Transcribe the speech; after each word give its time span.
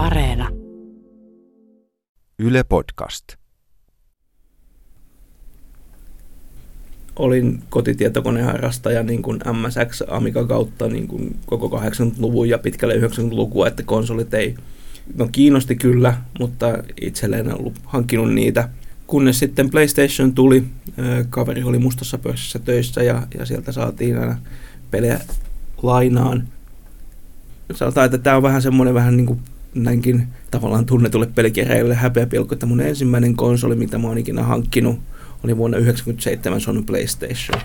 Areena. 0.00 0.48
Yle 2.38 2.64
Podcast. 2.64 3.24
olin 7.16 7.62
kotitietokoneharrastaja 7.70 9.02
niin 9.02 9.22
kuin 9.22 9.40
MSX 9.52 10.02
Amiga 10.08 10.46
kautta 10.46 10.88
niin 10.88 11.08
kuin 11.08 11.36
koko 11.46 11.80
80-luvun 11.80 12.48
ja 12.48 12.58
pitkälle 12.58 12.94
90-lukua, 12.94 13.66
että 13.68 13.82
konsolit 13.82 14.34
ei, 14.34 14.54
no 15.14 15.28
kiinnosti 15.32 15.76
kyllä, 15.76 16.14
mutta 16.38 16.66
itselleen 17.00 17.46
en 17.46 17.58
ollut 17.58 17.74
hankkinut 17.84 18.34
niitä. 18.34 18.68
Kunnes 19.06 19.38
sitten 19.38 19.70
PlayStation 19.70 20.34
tuli, 20.34 20.64
kaveri 21.30 21.62
oli 21.62 21.78
mustassa 21.78 22.18
pörssissä 22.18 22.58
töissä 22.58 23.02
ja, 23.02 23.26
ja 23.38 23.46
sieltä 23.46 23.72
saatiin 23.72 24.18
aina 24.18 24.38
pelejä 24.90 25.20
lainaan. 25.82 26.48
Sanotaan, 27.74 28.04
että 28.04 28.18
tämä 28.18 28.36
on 28.36 28.42
vähän 28.42 28.62
semmoinen 28.62 28.94
vähän 28.94 29.16
niin 29.16 29.26
kuin 29.26 29.40
näinkin 29.74 30.28
tavallaan 30.50 30.86
tunnetulle 30.86 31.26
pelikeräilijälle 31.26 31.94
häpeäpilkku, 31.94 32.54
että 32.54 32.66
mun 32.66 32.80
ensimmäinen 32.80 33.36
konsoli, 33.36 33.76
mitä 33.76 33.98
mä 33.98 34.08
oon 34.08 34.18
ikinä 34.18 34.42
hankkinut, 34.42 34.98
oli 35.44 35.56
vuonna 35.56 35.76
1997 35.76 36.60
Sony 36.60 36.82
PlayStation. 36.82 37.60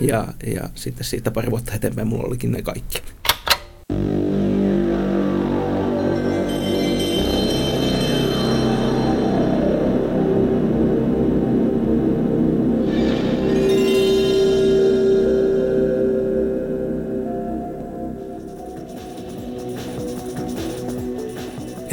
Ja, 0.00 0.26
ja 0.46 0.68
sitten 0.74 1.04
siitä 1.04 1.30
pari 1.30 1.50
vuotta 1.50 1.72
eteenpäin 1.72 2.08
mulla 2.08 2.24
olikin 2.26 2.52
ne 2.52 2.62
kaikki. 2.62 3.02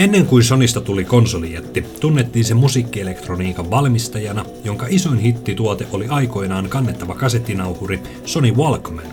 Ennen 0.04 0.26
kuin 0.26 0.44
Sonista 0.44 0.82
tuli 0.82 1.06
konsolijätti, 1.06 1.82
tunnettiin 2.00 2.46
se 2.46 2.54
musiikkielektroniikan 2.54 3.72
valmistajana, 3.72 4.46
jonka 4.64 4.86
isoin 4.90 5.20
hittituote 5.20 5.88
oli 5.92 6.08
aikoinaan 6.08 6.70
kannettava 6.70 7.16
kasettinauhuri 7.16 8.00
Sony 8.26 8.52
Walkman. 8.52 9.06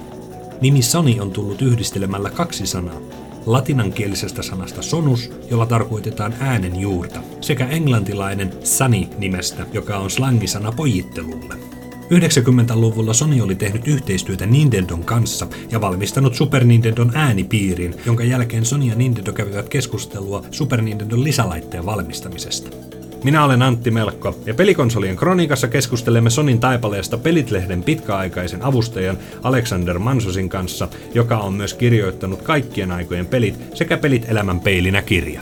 Nimi 0.60 0.82
Sony 0.82 1.20
on 1.20 1.30
tullut 1.30 1.62
yhdistelemällä 1.62 2.30
kaksi 2.30 2.66
sanaa. 2.66 3.00
Latinankielisestä 3.46 4.42
sanasta 4.42 4.82
sonus, 4.82 5.32
jolla 5.50 5.66
tarkoitetaan 5.66 6.34
äänen 6.40 6.80
juurta, 6.80 7.20
sekä 7.40 7.66
englantilainen 7.66 8.52
sunny 8.64 9.06
nimestä, 9.18 9.66
joka 9.72 9.98
on 9.98 10.10
slangisana 10.10 10.72
pojittelulle. 10.72 11.69
90-luvulla 12.10 13.14
Sony 13.14 13.40
oli 13.40 13.54
tehnyt 13.54 13.88
yhteistyötä 13.88 14.46
Nintendon 14.46 15.04
kanssa 15.04 15.46
ja 15.70 15.80
valmistanut 15.80 16.34
Super 16.34 16.64
Nintendon 16.64 17.12
äänipiirin, 17.14 17.94
jonka 18.06 18.24
jälkeen 18.24 18.64
Sony 18.64 18.84
ja 18.84 18.94
Nintendo 18.94 19.32
kävivät 19.32 19.68
keskustelua 19.68 20.44
Super 20.50 20.82
Nintendon 20.82 21.24
lisälaitteen 21.24 21.86
valmistamisesta. 21.86 22.76
Minä 23.24 23.44
olen 23.44 23.62
Antti 23.62 23.90
Melkko 23.90 24.38
ja 24.46 24.54
pelikonsolien 24.54 25.16
kronikassa 25.16 25.68
keskustelemme 25.68 26.30
Sonin 26.30 26.60
taipaleesta 26.60 27.18
Pelitlehden 27.18 27.82
pitkäaikaisen 27.82 28.62
avustajan 28.62 29.18
Alexander 29.42 29.98
Mansosin 29.98 30.48
kanssa, 30.48 30.88
joka 31.14 31.38
on 31.38 31.54
myös 31.54 31.74
kirjoittanut 31.74 32.42
kaikkien 32.42 32.92
aikojen 32.92 33.26
pelit 33.26 33.60
sekä 33.74 33.96
Pelit 33.96 34.26
elämän 34.28 34.60
peilinä 34.60 35.02
kirja. 35.02 35.40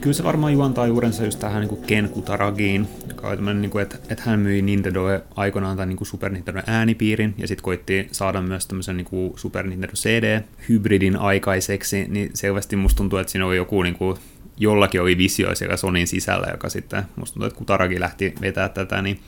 Kyllä 0.00 0.14
se 0.14 0.24
varmaan 0.24 0.52
juontaa 0.52 0.86
juurensa 0.86 1.24
just 1.24 1.38
tähän 1.38 1.60
niin 1.62 1.82
Ken 1.86 2.08
Kutaragiin, 2.08 2.88
oli 3.22 3.54
niin 3.54 3.78
että, 3.82 3.96
että 4.08 4.22
hän 4.26 4.40
myi 4.40 4.62
Nintendo 4.62 5.00
aikoinaan 5.36 5.76
tämän 5.76 5.88
niin 5.88 5.96
kuin 5.96 6.08
Super 6.08 6.32
Nintendo 6.32 6.62
äänipiirin, 6.66 7.34
ja 7.38 7.48
sitten 7.48 7.64
koitti 7.64 8.08
saada 8.12 8.42
myös 8.42 8.66
tämmöisen 8.66 8.96
niin 8.96 9.04
kuin 9.04 9.32
Super 9.36 9.66
Nintendo 9.66 9.94
CD-hybridin 9.94 11.16
aikaiseksi, 11.16 12.06
niin 12.08 12.30
selvästi 12.34 12.76
musta 12.76 12.96
tuntuu, 12.96 13.18
että 13.18 13.30
siinä 13.32 13.46
oli 13.46 13.56
joku 13.56 13.82
niin 13.82 13.94
kuin, 13.94 14.16
jollakin 14.56 15.00
oli 15.00 15.18
visio 15.18 15.54
siellä 15.54 15.76
Sonin 15.76 16.06
sisällä, 16.06 16.46
joka 16.50 16.68
sitten, 16.68 17.02
musta 17.16 17.34
tuntuu, 17.34 17.46
että 17.46 17.58
Kutaragi 17.58 18.00
lähti 18.00 18.34
vetää 18.40 18.68
tätä, 18.68 19.02
niin 19.02 19.18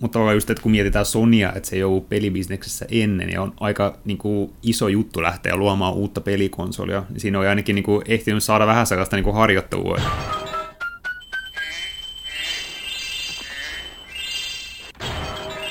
mutta 0.00 0.12
tavallaan 0.12 0.36
just, 0.36 0.50
että 0.50 0.62
kun 0.62 0.72
mietitään 0.72 1.04
Sonia, 1.04 1.52
että 1.52 1.68
se 1.68 1.76
ei 1.76 1.82
ollut 1.82 2.08
pelibisneksessä 2.08 2.86
ennen, 2.90 3.30
ja 3.30 3.42
on 3.42 3.52
aika 3.60 3.98
niin 4.04 4.18
kuin, 4.18 4.52
iso 4.62 4.88
juttu 4.88 5.22
lähteä 5.22 5.56
luomaan 5.56 5.94
uutta 5.94 6.20
pelikonsolia, 6.20 7.02
niin 7.10 7.20
siinä 7.20 7.38
on 7.38 7.46
ainakin 7.46 7.74
niin 7.74 7.84
kuin, 7.84 8.02
ehtinyt 8.08 8.42
saada 8.42 8.66
vähän 8.66 8.86
sellaista 8.86 9.16
niin 9.16 9.24
kuin, 9.24 9.36
harjoittelua. 9.36 10.00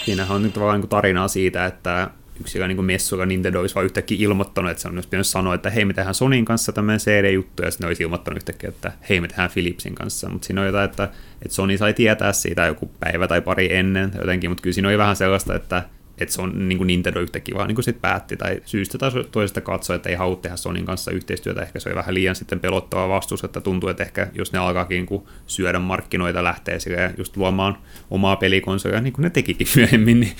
Siinähän 0.09 0.35
on 0.35 0.51
tavallaan 0.51 0.79
niin 0.79 0.89
tarinaa 0.89 1.27
siitä, 1.27 1.65
että 1.65 2.09
yksi 2.39 2.59
niin 2.67 2.85
messuilla 2.85 3.25
Nintendo 3.25 3.59
olisi 3.59 3.75
vaan 3.75 3.85
yhtäkkiä 3.85 4.17
ilmoittanut, 4.19 4.71
että 4.71 4.81
se 4.81 4.87
on 4.87 4.93
myös 4.93 5.07
pitänyt 5.07 5.27
sanoa, 5.27 5.55
että 5.55 5.69
hei 5.69 5.85
me 5.85 5.93
tehdään 5.93 6.15
Sonin 6.15 6.45
kanssa 6.45 6.71
tämmöinen 6.71 6.99
CD-juttu, 6.99 7.63
ja 7.63 7.71
sitten 7.71 7.87
olisi 7.87 8.03
ilmoittanut 8.03 8.37
yhtäkkiä, 8.37 8.69
että 8.69 8.91
hei 9.09 9.21
me 9.21 9.27
tehdään 9.27 9.49
Philipsin 9.53 9.95
kanssa, 9.95 10.29
mutta 10.29 10.45
siinä 10.45 10.61
on 10.61 10.67
jotain, 10.67 10.89
että, 10.89 11.03
että 11.41 11.55
Sony 11.55 11.77
sai 11.77 11.93
tietää 11.93 12.33
siitä 12.33 12.65
joku 12.65 12.91
päivä 12.99 13.27
tai 13.27 13.41
pari 13.41 13.75
ennen 13.75 14.11
jotenkin, 14.19 14.51
mutta 14.51 14.61
kyllä 14.61 14.73
siinä 14.73 14.87
oli 14.87 14.97
vähän 14.97 15.15
sellaista, 15.15 15.55
että 15.55 15.83
että 16.19 16.35
se 16.35 16.41
on 16.41 16.69
niin 16.69 16.77
kuin 16.77 16.87
Nintendo 16.87 17.19
yhtäkkiä 17.19 17.55
vaan 17.55 17.67
niin 17.67 17.75
kuin 17.75 17.85
sit 17.85 18.01
päätti, 18.01 18.37
tai 18.37 18.61
syystä 18.65 18.97
tai 18.97 19.11
toisesta 19.31 19.61
katsoi, 19.61 19.95
että 19.95 20.09
ei 20.09 20.15
halua 20.15 20.35
tehdä 20.35 20.55
Sonin 20.55 20.85
kanssa 20.85 21.11
yhteistyötä, 21.11 21.61
ehkä 21.61 21.79
se 21.79 21.89
oli 21.89 21.95
vähän 21.95 22.13
liian 22.15 22.35
sitten 22.35 22.59
pelottava 22.59 23.09
vastus, 23.09 23.43
että 23.43 23.61
tuntuu, 23.61 23.89
että 23.89 24.03
ehkä 24.03 24.27
jos 24.33 24.53
ne 24.53 24.59
alkaakin 24.59 24.95
niin 24.95 25.05
kuin 25.05 25.23
syödä 25.47 25.79
markkinoita, 25.79 26.43
lähtee 26.43 26.79
sille 26.79 27.13
just 27.17 27.37
luomaan 27.37 27.77
omaa 28.09 28.35
pelikonsolia, 28.35 29.01
niin 29.01 29.13
kuin 29.13 29.23
ne 29.23 29.29
tekikin 29.29 29.67
myöhemmin, 29.75 30.19
niin, 30.19 30.33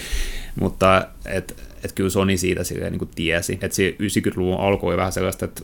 mutta 0.59 1.07
et, 1.25 1.63
et 1.83 1.91
kyllä 1.91 2.09
Sony 2.09 2.37
siitä 2.37 2.63
silleen 2.63 2.91
niin 2.91 2.99
kuin 2.99 3.11
tiesi, 3.15 3.53
että 3.61 3.75
se 3.75 3.95
90-luvun 3.99 4.59
alku 4.59 4.87
oli 4.87 4.97
vähän 4.97 5.11
sellaista, 5.11 5.45
että 5.45 5.61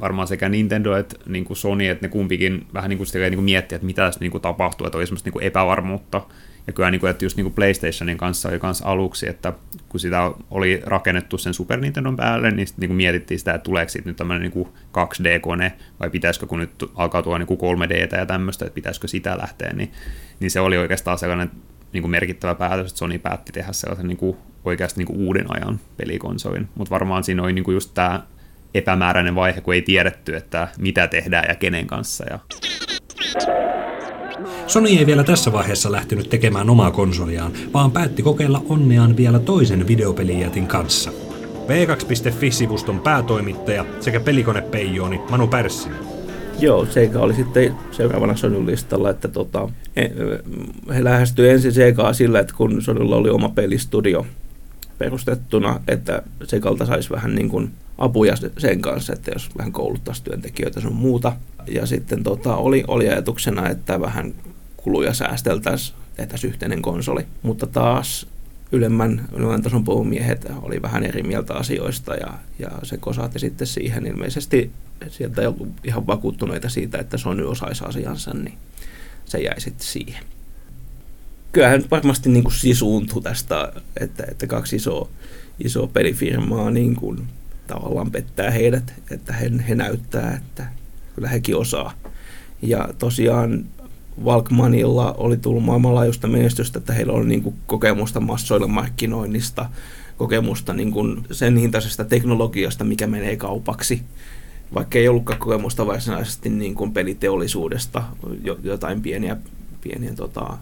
varmaan 0.00 0.28
sekä 0.28 0.48
Nintendo 0.48 0.96
että 0.96 1.16
niin 1.26 1.44
kuin 1.44 1.56
Sony, 1.56 1.86
että 1.86 2.06
ne 2.06 2.10
kumpikin 2.10 2.66
vähän 2.74 2.88
niin 2.88 2.98
kuin, 2.98 3.08
niin 3.14 3.34
kuin 3.34 3.44
miettii, 3.44 3.76
että 3.76 3.86
mitä 3.86 4.06
tässä 4.06 4.20
niin 4.20 4.30
kuin 4.30 4.42
tapahtuu, 4.42 4.86
että 4.86 4.98
oli 4.98 5.06
semmoista 5.06 5.26
niin 5.26 5.32
kuin 5.32 5.44
epävarmuutta, 5.44 6.26
ja 6.66 6.72
kyllä 6.72 6.90
niin 6.90 7.00
kuin, 7.00 7.10
että 7.10 7.24
just 7.24 7.36
niin 7.36 7.44
kuin 7.44 7.54
PlayStationin 7.54 8.18
kanssa 8.18 8.48
oli 8.48 8.58
kanssa 8.58 8.88
aluksi, 8.88 9.28
että 9.28 9.52
kun 9.88 10.00
sitä 10.00 10.30
oli 10.50 10.82
rakennettu 10.84 11.38
sen 11.38 11.54
Super 11.54 11.80
Nintendon 11.80 12.16
päälle, 12.16 12.50
niin 12.50 12.66
sitten 12.66 12.88
niin 12.88 12.96
mietittiin 12.96 13.38
sitä, 13.38 13.54
että 13.54 13.64
tuleeko 13.64 13.88
siitä 13.88 14.08
nyt 14.08 14.16
tämmöinen 14.16 14.50
niin 14.54 14.66
2D-kone, 14.92 15.72
vai 16.00 16.10
pitäisikö 16.10 16.46
kun 16.46 16.58
nyt 16.58 16.90
alkaa 16.94 17.22
tuoda 17.22 17.38
niin 17.38 17.58
3D 17.58 18.16
ja 18.16 18.26
tämmöistä, 18.26 18.64
että 18.64 18.74
pitäisikö 18.74 19.08
sitä 19.08 19.38
lähteä, 19.38 19.72
niin, 19.72 19.92
niin 20.40 20.50
se 20.50 20.60
oli 20.60 20.78
oikeastaan 20.78 21.18
sellainen 21.18 21.50
niin 21.92 22.02
kuin 22.02 22.10
merkittävä 22.10 22.54
päätös, 22.54 22.90
että 22.90 22.98
Sony 22.98 23.18
päätti 23.18 23.52
tehdä 23.52 23.72
sellaisen 23.72 24.08
niin 24.08 24.16
kuin 24.16 24.36
oikeasti 24.64 25.00
niin 25.00 25.06
kuin 25.06 25.18
uuden 25.18 25.46
ajan 25.48 25.80
pelikonsolin. 25.96 26.68
Mutta 26.74 26.90
varmaan 26.90 27.24
siinä 27.24 27.42
oli 27.42 27.52
niin 27.52 27.64
kuin 27.64 27.74
just 27.74 27.90
tämä 27.94 28.22
epämääräinen 28.74 29.34
vaihe, 29.34 29.60
kun 29.60 29.74
ei 29.74 29.82
tiedetty, 29.82 30.36
että 30.36 30.68
mitä 30.78 31.06
tehdään 31.06 31.44
ja 31.48 31.54
kenen 31.54 31.86
kanssa. 31.86 32.24
Ja... 32.30 32.38
Sony 34.70 34.88
ei 34.88 35.06
vielä 35.06 35.24
tässä 35.24 35.52
vaiheessa 35.52 35.92
lähtenyt 35.92 36.28
tekemään 36.28 36.70
omaa 36.70 36.90
konsoliaan, 36.90 37.52
vaan 37.74 37.92
päätti 37.92 38.22
kokeilla 38.22 38.62
onneaan 38.68 39.16
vielä 39.16 39.38
toisen 39.38 39.88
videopelijätin 39.88 40.66
kanssa. 40.66 41.10
V2.fi-sivuston 41.68 43.00
päätoimittaja 43.00 43.84
sekä 44.00 44.20
pelikonepeijooni 44.20 45.20
Manu 45.30 45.46
Pärssinen. 45.46 45.98
Joo, 46.60 46.86
Sega 46.86 47.20
oli 47.20 47.34
sitten 47.34 47.74
seuraavana 47.90 48.36
Sonyn 48.36 48.66
listalla, 48.66 49.10
että 49.10 49.28
tota, 49.28 49.68
he 50.94 51.04
lähestyivät 51.04 51.52
ensin 51.52 51.72
Segaa 51.72 52.12
sillä, 52.12 52.40
että 52.40 52.54
kun 52.56 52.82
Sonylla 52.82 53.16
oli 53.16 53.30
oma 53.30 53.48
pelistudio 53.48 54.26
perustettuna, 54.98 55.80
että 55.88 56.22
Segalta 56.44 56.86
saisi 56.86 57.10
vähän 57.10 57.34
niin 57.34 57.48
kuin 57.48 57.70
apuja 57.98 58.34
sen 58.58 58.80
kanssa, 58.80 59.12
että 59.12 59.30
jos 59.34 59.50
vähän 59.58 59.72
kouluttaisi 59.72 60.24
työntekijöitä 60.24 60.80
sun 60.80 60.94
muuta. 60.94 61.32
Ja 61.68 61.86
sitten 61.86 62.22
tota, 62.22 62.56
oli, 62.56 62.84
oli 62.88 63.08
ajatuksena, 63.08 63.68
että 63.68 64.00
vähän 64.00 64.34
kuluja 64.82 65.14
säästeltäisiin, 65.14 65.98
tehtäisiin 66.16 66.50
yhteinen 66.50 66.82
konsoli. 66.82 67.26
Mutta 67.42 67.66
taas 67.66 68.26
ylemmän, 68.72 69.28
ylemmän 69.32 69.62
tason 69.62 69.84
puhumiehet 69.84 70.46
oli 70.62 70.82
vähän 70.82 71.04
eri 71.04 71.22
mieltä 71.22 71.54
asioista 71.54 72.14
ja, 72.14 72.38
ja 72.58 72.70
se 72.82 72.96
kosahti 72.96 73.38
sitten 73.38 73.66
siihen 73.66 74.06
ilmeisesti 74.06 74.70
sieltä 75.08 75.40
ei 75.40 75.46
ollut 75.46 75.68
ihan 75.84 76.06
vakuuttuneita 76.06 76.68
siitä, 76.68 76.98
että 76.98 77.18
Sony 77.18 77.48
osaisi 77.48 77.84
asiansa, 77.84 78.34
niin 78.34 78.58
se 79.24 79.38
jäi 79.38 79.60
sitten 79.60 79.86
siihen. 79.86 80.24
Kyllähän 81.52 81.84
varmasti 81.90 82.30
niin 82.30 82.44
kuin 82.44 82.54
sisuuntui 82.54 83.22
tästä, 83.22 83.72
että, 84.00 84.24
että 84.28 84.46
kaksi 84.46 84.76
isoa, 84.76 85.08
isoa 85.64 85.86
pelifirmaa 85.86 86.70
niin 86.70 86.96
kuin 86.96 87.28
tavallaan 87.66 88.10
pettää 88.10 88.50
heidät, 88.50 88.94
että 89.10 89.32
he, 89.32 89.50
he 89.68 89.74
näyttää, 89.74 90.34
että 90.36 90.66
kyllä 91.14 91.28
hekin 91.28 91.56
osaa. 91.56 91.92
Ja 92.62 92.88
tosiaan 92.98 93.64
Valkmanilla 94.24 95.12
oli 95.12 95.36
tullut 95.36 95.64
maailmanlaajuista 95.64 96.28
menestystä, 96.28 96.78
että 96.78 96.92
heillä 96.92 97.12
oli 97.12 97.26
niin 97.26 97.42
kuin 97.42 97.54
kokemusta 97.66 98.20
massoilla 98.20 98.68
markkinoinnista, 98.68 99.70
kokemusta 100.16 100.72
niin 100.72 100.92
kuin 100.92 101.26
sen 101.30 101.56
hintaisesta 101.56 102.04
teknologiasta, 102.04 102.84
mikä 102.84 103.06
menee 103.06 103.36
kaupaksi. 103.36 104.02
Vaikka 104.74 104.98
ei 104.98 105.08
ollutkaan 105.08 105.38
kokemusta 105.38 105.86
varsinaisesti 105.86 106.48
niin 106.48 106.74
kuin 106.74 106.92
peliteollisuudesta, 106.92 108.02
jotain 108.62 109.02
pieniä, 109.02 109.36
pieniä 109.80 110.14
tota, 110.14 110.58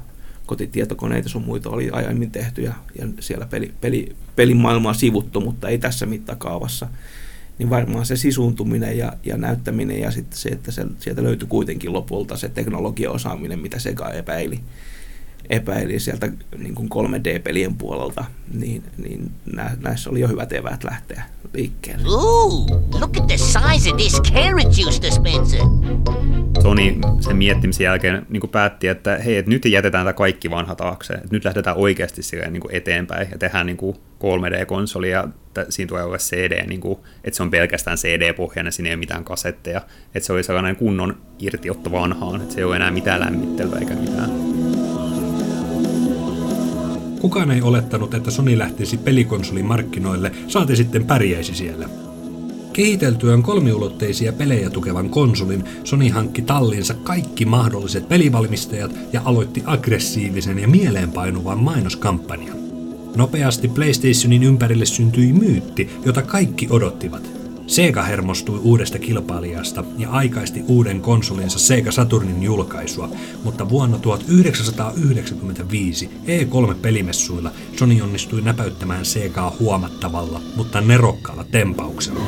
kotitietokoneita 0.46 1.28
sun 1.28 1.44
muita 1.44 1.70
oli 1.70 1.90
aiemmin 1.90 2.30
tehty 2.30 2.62
ja, 2.62 2.74
ja 2.98 3.06
siellä 3.20 3.46
peli, 3.46 3.72
peli, 3.80 4.16
pelimaailmaa 4.36 4.94
sivuttu, 4.94 5.40
mutta 5.40 5.68
ei 5.68 5.78
tässä 5.78 6.06
mittakaavassa. 6.06 6.88
Niin 7.58 7.70
varmaan 7.70 8.06
se 8.06 8.16
sisuntuminen 8.16 8.98
ja, 8.98 9.12
ja 9.24 9.36
näyttäminen 9.36 10.00
ja 10.00 10.10
sitten 10.10 10.38
se, 10.38 10.48
että 10.48 10.70
se, 10.72 10.86
sieltä 10.98 11.22
löytyi 11.22 11.48
kuitenkin 11.48 11.92
lopulta 11.92 12.36
se 12.36 12.48
teknologiaosaaminen, 12.48 13.58
mitä 13.58 13.78
Sega 13.78 14.10
epäili, 14.10 14.60
epäili 15.50 16.00
sieltä 16.00 16.28
niin 16.58 16.74
kuin 16.74 16.88
3D-pelien 16.94 17.74
puolelta, 17.74 18.24
niin, 18.54 18.82
niin 18.98 19.30
nä, 19.52 19.70
näissä 19.80 20.10
oli 20.10 20.20
jo 20.20 20.28
hyvät 20.28 20.52
eväät 20.52 20.84
lähteä 20.84 21.22
liikkeelle. 21.54 22.08
Ooh, 22.08 22.66
look 23.00 23.16
at 23.16 23.26
the 23.26 23.36
size 23.36 23.90
of 23.90 23.96
this 23.96 24.20
carrot 24.32 24.78
juice 24.78 25.02
dispenser. 25.02 25.60
Sony 26.62 26.82
sen 27.20 27.36
miettimisen 27.36 27.84
jälkeen 27.84 28.26
niin 28.28 28.40
kuin 28.40 28.50
päätti, 28.50 28.88
että 28.88 29.16
hei, 29.16 29.36
että 29.36 29.50
nyt 29.50 29.64
jätetään 29.64 30.04
tämä 30.04 30.12
kaikki 30.12 30.50
vanha 30.50 30.74
taakse, 30.74 31.14
että 31.14 31.28
nyt 31.30 31.44
lähdetään 31.44 31.76
oikeasti 31.76 32.22
silleen, 32.22 32.52
niin 32.52 32.60
kuin 32.60 32.74
eteenpäin 32.74 33.28
ja 33.30 33.38
tehdään 33.38 33.66
niin 33.66 33.76
kuin 33.76 33.96
3D-konsoli 33.96 35.10
ja 35.10 35.28
siinä 35.68 35.88
tulee 35.88 36.02
olla 36.02 36.18
CD, 36.18 36.66
niin 36.66 36.80
kuin, 36.80 36.98
että 37.24 37.36
se 37.36 37.42
on 37.42 37.50
pelkästään 37.50 37.96
CD-pohjainen, 37.96 38.72
siinä 38.72 38.88
ei 38.88 38.94
ole 38.94 38.98
mitään 38.98 39.24
kasetteja, 39.24 39.80
että 40.14 40.26
se 40.26 40.32
oli 40.32 40.42
sellainen 40.42 40.76
kunnon 40.76 41.16
irtiotto 41.38 41.92
vanhaan, 41.92 42.40
että 42.40 42.54
se 42.54 42.60
ei 42.60 42.64
ole 42.64 42.76
enää 42.76 42.90
mitään 42.90 43.20
lämmittelyä 43.20 43.78
eikä 43.78 43.94
mitään. 43.94 44.47
Kukaan 47.20 47.50
ei 47.50 47.62
olettanut, 47.62 48.14
että 48.14 48.30
Sony 48.30 48.58
lähtisi 48.58 48.96
pelikonsolin 48.96 49.66
markkinoille, 49.66 50.32
saati 50.48 50.76
sitten 50.76 51.04
pärjäisi 51.04 51.54
siellä. 51.54 51.88
Kehiteltyään 52.72 53.42
kolmiulotteisia 53.42 54.32
pelejä 54.32 54.70
tukevan 54.70 55.10
konsolin, 55.10 55.64
Sony 55.84 56.08
hankki 56.08 56.42
tallinsa 56.42 56.94
kaikki 56.94 57.44
mahdolliset 57.44 58.08
pelivalmistajat 58.08 58.90
ja 59.12 59.22
aloitti 59.24 59.62
aggressiivisen 59.66 60.58
ja 60.58 60.68
mieleenpainuvan 60.68 61.58
mainoskampanjan. 61.58 62.58
Nopeasti 63.16 63.68
PlayStationin 63.68 64.42
ympärille 64.42 64.86
syntyi 64.86 65.32
myytti, 65.32 65.90
jota 66.06 66.22
kaikki 66.22 66.66
odottivat. 66.70 67.37
Sega 67.68 68.02
hermostui 68.02 68.60
uudesta 68.62 68.98
kilpailijasta 68.98 69.84
ja 69.98 70.10
aikaisti 70.10 70.62
uuden 70.68 71.00
konsolinsa 71.00 71.58
Sega 71.58 71.92
Saturnin 71.92 72.42
julkaisua, 72.42 73.10
mutta 73.44 73.68
vuonna 73.68 73.98
1995 73.98 76.10
E3-pelimessuilla 76.26 77.50
Sony 77.76 78.00
onnistui 78.00 78.42
näpäyttämään 78.42 79.04
Segaa 79.04 79.56
huomattavalla, 79.60 80.40
mutta 80.56 80.80
nerokkaalla 80.80 81.44
tempauksella. 81.44 82.20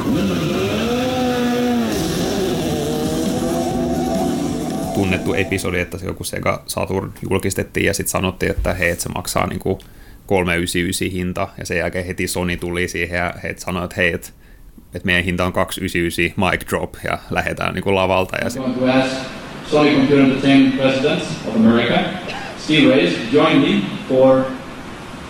Tunnettu 4.94 5.34
episodi, 5.34 5.80
että 5.80 5.98
joku 6.04 6.24
Sega 6.24 6.62
Saturn 6.66 7.12
julkistettiin 7.30 7.86
ja 7.86 7.94
sitten 7.94 8.10
sanottiin, 8.10 8.52
että 8.52 8.74
hei, 8.74 8.90
että 8.90 9.02
se 9.02 9.08
maksaa 9.08 9.46
niinku 9.46 9.78
399 10.26 11.12
hinta, 11.12 11.48
ja 11.58 11.66
sen 11.66 11.78
jälkeen 11.78 12.06
heti 12.06 12.28
Sony 12.28 12.56
tuli 12.56 12.88
siihen 12.88 13.18
ja 13.18 13.34
he 13.42 13.54
sanoi, 13.58 13.84
että 13.84 13.96
hei, 13.96 14.12
että 14.12 14.28
että 14.94 15.06
meidän 15.06 15.24
hinta 15.24 15.44
on 15.44 15.52
299 15.52 16.50
mic 16.50 16.68
drop 16.68 16.94
ja 17.04 17.18
lähdetään 17.30 17.74
niin 17.74 17.82
kuin 17.82 17.94
lavalta. 17.94 18.36
Ja 18.44 18.50
Sony 19.70 19.94
Computer 19.94 20.20
Entertainment 20.20 20.76
President 20.76 21.22
of 21.48 21.56
America, 21.56 21.98
Steve 22.58 22.94
Reyes, 22.94 23.14
join 23.32 23.60
me 23.60 23.82
for 24.08 24.44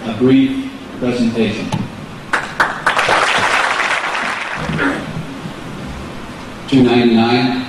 a 0.09 0.13
brief 0.19 0.51
presentation. 1.01 1.67
Two 6.69 6.83
ninety 6.83 7.15
nine. 7.15 7.60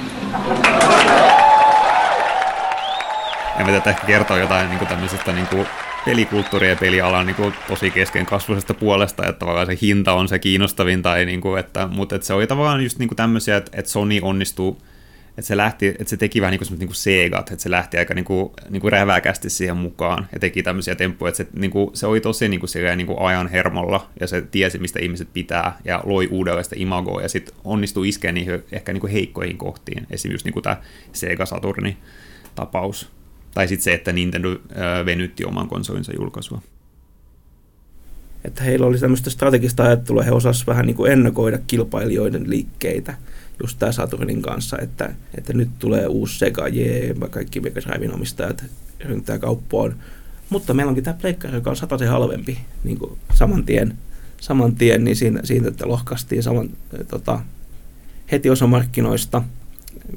Ja 3.61 3.65
me 3.65 3.75
ehkä 3.75 4.07
kertoa 4.07 4.37
jotain 4.37 4.69
niin 4.69 4.87
tämmöisestä 4.87 5.33
niin 5.33 5.47
pelikulttuuri 6.05 6.69
ja 6.69 6.75
pelialan 6.75 7.25
niin 7.25 7.35
kuin, 7.35 7.53
tosi 7.67 7.91
kesken 7.91 8.25
kasvuisesta 8.25 8.73
puolesta, 8.73 9.25
että 9.25 9.39
tavallaan 9.39 9.67
se 9.67 9.77
hinta 9.81 10.13
on 10.13 10.27
se 10.27 10.39
kiinnostavin, 10.39 11.01
tai, 11.01 11.25
niin 11.25 11.41
kuin, 11.41 11.59
että, 11.59 11.87
mutta 11.87 12.15
että 12.15 12.27
se 12.27 12.33
oli 12.33 12.47
tavallaan 12.47 12.83
just 12.83 12.99
niin 12.99 13.09
kuin 13.09 13.15
tämmöisiä, 13.15 13.57
että, 13.57 13.71
että 13.79 13.91
Sony 13.91 14.19
onnistuu 14.21 14.81
että 15.29 15.41
se, 15.41 15.57
lähti, 15.57 15.87
että 15.87 16.05
se 16.05 16.17
teki 16.17 16.41
vähän 16.41 16.51
niin 16.51 16.67
kuin, 16.67 16.79
niin 16.79 16.87
kuin 16.87 16.95
Segat, 16.95 17.51
että 17.51 17.63
se 17.63 17.71
lähti 17.71 17.97
aika 17.97 18.13
niin 18.13 18.25
kuin, 18.25 18.51
niin 18.69 18.81
kuin 18.81 18.91
räväkästi 18.91 19.49
siihen 19.49 19.77
mukaan 19.77 20.27
ja 20.33 20.39
teki 20.39 20.63
tämmöisiä 20.63 20.95
temppuja, 20.95 21.29
että 21.29 21.37
se, 21.37 21.47
niin 21.53 21.71
kuin, 21.71 21.89
se 21.93 22.07
oli 22.07 22.21
tosi 22.21 22.49
niin 22.49 22.59
kuin, 22.59 22.69
niin 22.95 23.07
kuin 23.07 23.19
ajan 23.19 23.47
hermolla 23.47 24.09
ja 24.19 24.27
se 24.27 24.41
tiesi, 24.41 24.79
mistä 24.79 24.99
ihmiset 24.99 25.33
pitää 25.33 25.77
ja 25.85 26.01
loi 26.05 26.27
uudenlaista 26.31 26.75
imagoa 26.77 27.21
ja 27.21 27.29
sitten 27.29 27.55
onnistui 27.63 28.09
iskeä 28.09 28.31
niihin 28.31 28.63
ehkä 28.71 28.93
niin 28.93 29.01
kuin 29.01 29.13
heikkoihin 29.13 29.57
kohtiin, 29.57 30.07
esimerkiksi 30.09 30.47
niin 30.47 30.53
kuin 30.53 30.63
tämä 30.63 30.77
Sega 31.13 31.45
Saturni 31.45 31.97
tapaus. 32.55 33.20
Tai 33.53 33.67
sitten 33.67 33.83
se, 33.83 33.93
että 33.93 34.11
Nintendo 34.11 34.49
venytti 35.05 35.45
oman 35.45 35.67
konsolinsa 35.67 36.11
julkaisua. 36.19 36.61
Että 38.43 38.63
heillä 38.63 38.85
oli 38.85 38.99
tämmöistä 38.99 39.29
strategista 39.29 39.83
ajattelua, 39.83 40.23
he 40.23 40.31
osasivat 40.31 40.67
vähän 40.67 40.85
niin 40.85 40.95
kuin 40.95 41.11
ennakoida 41.11 41.59
kilpailijoiden 41.67 42.49
liikkeitä 42.49 43.17
just 43.61 43.79
tämä 43.79 43.91
Saturnin 43.91 44.41
kanssa, 44.41 44.77
että, 44.77 45.13
että 45.37 45.53
nyt 45.53 45.69
tulee 45.79 46.07
uusi 46.07 46.39
Sega, 46.39 46.67
jee, 46.67 47.15
kaikki 47.29 47.59
Mega 47.59 47.81
Driven 47.81 48.13
omistajat 48.13 48.63
ryntää 48.99 49.39
kauppoon. 49.39 49.95
Mutta 50.49 50.73
meillä 50.73 50.89
onkin 50.89 51.03
tämä 51.03 51.17
pleikkari, 51.21 51.55
joka 51.55 51.69
on 51.69 51.75
se 51.75 52.05
halvempi 52.05 52.57
niin 52.83 52.97
kuin 52.97 53.17
saman 53.33 53.63
tien, 53.63 53.97
saman 54.41 54.75
tien 54.75 55.03
niin 55.03 55.15
siinä, 55.15 55.41
siitä, 55.43 55.67
että 55.67 55.87
lohkastiin 55.87 56.43
saman, 56.43 56.69
tota, 57.07 57.39
heti 58.31 58.49
osa 58.49 58.67
markkinoista 58.67 59.43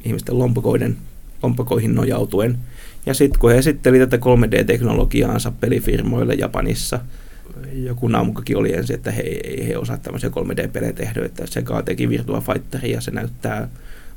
ihmisten 0.05 0.39
lompakoiden, 0.39 0.97
lompakoihin 1.43 1.95
nojautuen– 1.95 2.59
ja 3.07 3.15
sitten 3.15 3.41
kun 3.41 3.51
he 3.51 3.59
esitteli 3.59 3.99
tätä 3.99 4.17
3D-teknologiaansa 4.17 5.53
pelifirmoille 5.61 6.35
Japanissa, 6.35 7.01
joku 7.73 8.09
naamukakin 8.09 8.57
oli 8.57 8.75
ensin, 8.75 8.97
että 8.97 9.11
he 9.11 9.23
ei 9.23 9.69
he 9.69 9.79
osaa 9.79 9.97
tämmöisiä 9.97 10.31
3D-pelejä 10.31 10.93
tehdä, 10.93 11.25
että 11.25 11.47
Sega 11.47 11.83
teki 11.83 12.09
Virtua 12.09 12.41
Fighteria 12.41 12.95
ja 12.95 13.01
se 13.01 13.11
näyttää 13.11 13.69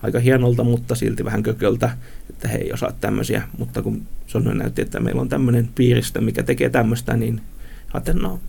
aika 0.03 0.19
hienolta, 0.19 0.63
mutta 0.63 0.95
silti 0.95 1.25
vähän 1.25 1.43
kököltä, 1.43 1.97
että 2.29 2.47
he 2.47 2.57
ei 2.57 2.73
osaa 2.73 2.91
tämmöisiä. 3.01 3.41
Mutta 3.57 3.81
kun 3.81 4.01
Sony 4.27 4.53
näytti, 4.53 4.81
että 4.81 4.99
meillä 4.99 5.21
on 5.21 5.29
tämmöinen 5.29 5.69
piiristö, 5.75 6.21
mikä 6.21 6.43
tekee 6.43 6.69
tämmöistä, 6.69 7.17
niin 7.17 7.41
ajattelin, 7.93 8.21
no 8.21 8.39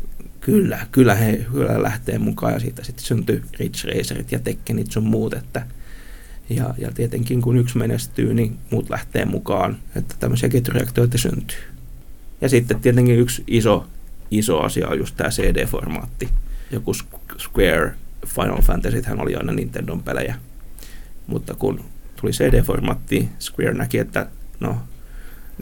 kyllä, 0.40 0.78
kyllä 0.92 1.14
he 1.14 1.46
kyllä 1.52 1.82
lähtee 1.82 2.18
mukaan 2.18 2.52
ja 2.52 2.60
siitä 2.60 2.84
sitten 2.84 3.04
syntyy 3.04 3.42
Ridge 3.58 3.94
Racerit 3.94 4.32
ja 4.32 4.38
Tekkenit 4.38 4.92
sun 4.92 5.04
muut, 5.04 5.34
että– 5.34 5.66
ja, 6.50 6.74
ja 6.78 6.90
tietenkin 6.92 7.42
kun 7.42 7.56
yksi 7.56 7.78
menestyy, 7.78 8.34
niin 8.34 8.58
muut 8.70 8.90
lähtee 8.90 9.24
mukaan, 9.24 9.78
että 9.96 10.14
tämmöisiä 10.20 10.48
ketjureaktioita 10.48 11.18
syntyy. 11.18 11.58
Ja 12.40 12.48
sitten 12.48 12.80
tietenkin 12.80 13.18
yksi 13.18 13.44
iso, 13.46 13.86
iso 14.30 14.60
asia 14.60 14.88
on 14.88 14.98
just 14.98 15.16
tämä 15.16 15.30
CD-formaatti. 15.30 16.28
Joku 16.70 16.94
Square 17.38 17.94
Final 18.26 18.62
Fantasy 18.62 19.02
hän 19.04 19.20
oli 19.20 19.36
aina 19.36 19.52
Nintendon 19.52 20.02
pelejä. 20.02 20.34
Mutta 21.26 21.54
kun 21.54 21.84
tuli 22.20 22.30
CD-formaatti, 22.30 23.28
Square 23.40 23.74
näki, 23.74 23.98
että 23.98 24.26
no, 24.60 24.76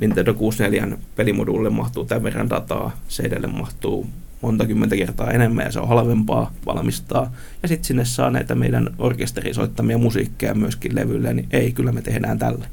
Nintendo 0.01 0.35
64 0.35 0.99
pelimoduulle 1.17 1.71
mahtuu 1.71 2.05
tämän 2.05 2.23
verran 2.23 2.51
dataa, 2.51 3.01
CDlle 3.09 3.47
mahtuu 3.47 4.07
monta 4.41 4.67
kymmentä 4.67 4.97
kertaa 4.97 5.31
enemmän 5.31 5.65
ja 5.65 5.73
se 5.73 5.81
on 5.81 5.89
halvempaa 5.89 6.53
valmistaa. 6.67 7.33
Ja 7.63 7.69
sitten 7.69 7.85
sinne 7.85 8.05
saa 8.05 8.31
näitä 8.31 8.55
meidän 8.55 8.95
orkesterisoittamia 8.99 9.99
musiikkeja 9.99 10.55
myöskin 10.55 10.95
levylle, 10.95 11.35
niin 11.35 11.49
ei, 11.51 11.73
kyllä 11.73 11.93
me 11.93 12.03
tehdään 12.03 12.39
tälle. 12.39 12.67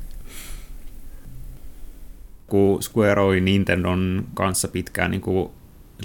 Kun 2.47 2.83
Square 2.83 3.21
oli 3.21 3.41
Nintendon 3.41 4.25
kanssa 4.33 4.67
pitkään 4.67 5.11
niin 5.11 5.21
kuin 5.21 5.49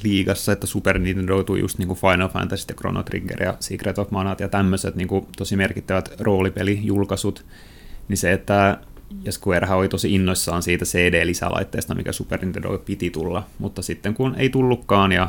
liigassa, 0.02 0.52
että 0.52 0.66
Super 0.66 0.98
Nintendo 0.98 1.42
tuli 1.42 1.60
just 1.60 1.78
niin 1.78 1.88
kuin 1.88 1.98
Final 1.98 2.28
Fantasy 2.28 2.64
ja 2.68 2.74
Chrono 2.74 3.02
Trigger 3.02 3.42
ja 3.42 3.56
Secret 3.60 3.98
of 3.98 4.10
Mana 4.10 4.36
ja 4.38 4.48
tämmöiset 4.48 4.94
niin 4.94 5.08
kuin 5.08 5.26
tosi 5.36 5.56
merkittävät 5.56 6.20
roolipelijulkaisut, 6.20 7.46
niin 8.08 8.16
se, 8.16 8.32
että 8.32 8.78
ja 9.24 9.32
Squarehan 9.32 9.78
oli 9.78 9.88
tosi 9.88 10.14
innoissaan 10.14 10.62
siitä 10.62 10.84
CD-lisälaitteesta, 10.84 11.94
mikä 11.94 12.12
Super 12.12 12.40
Nintendo 12.40 12.78
piti 12.78 13.10
tulla, 13.10 13.46
mutta 13.58 13.82
sitten 13.82 14.14
kun 14.14 14.34
ei 14.34 14.48
tullutkaan 14.50 15.12
ja 15.12 15.28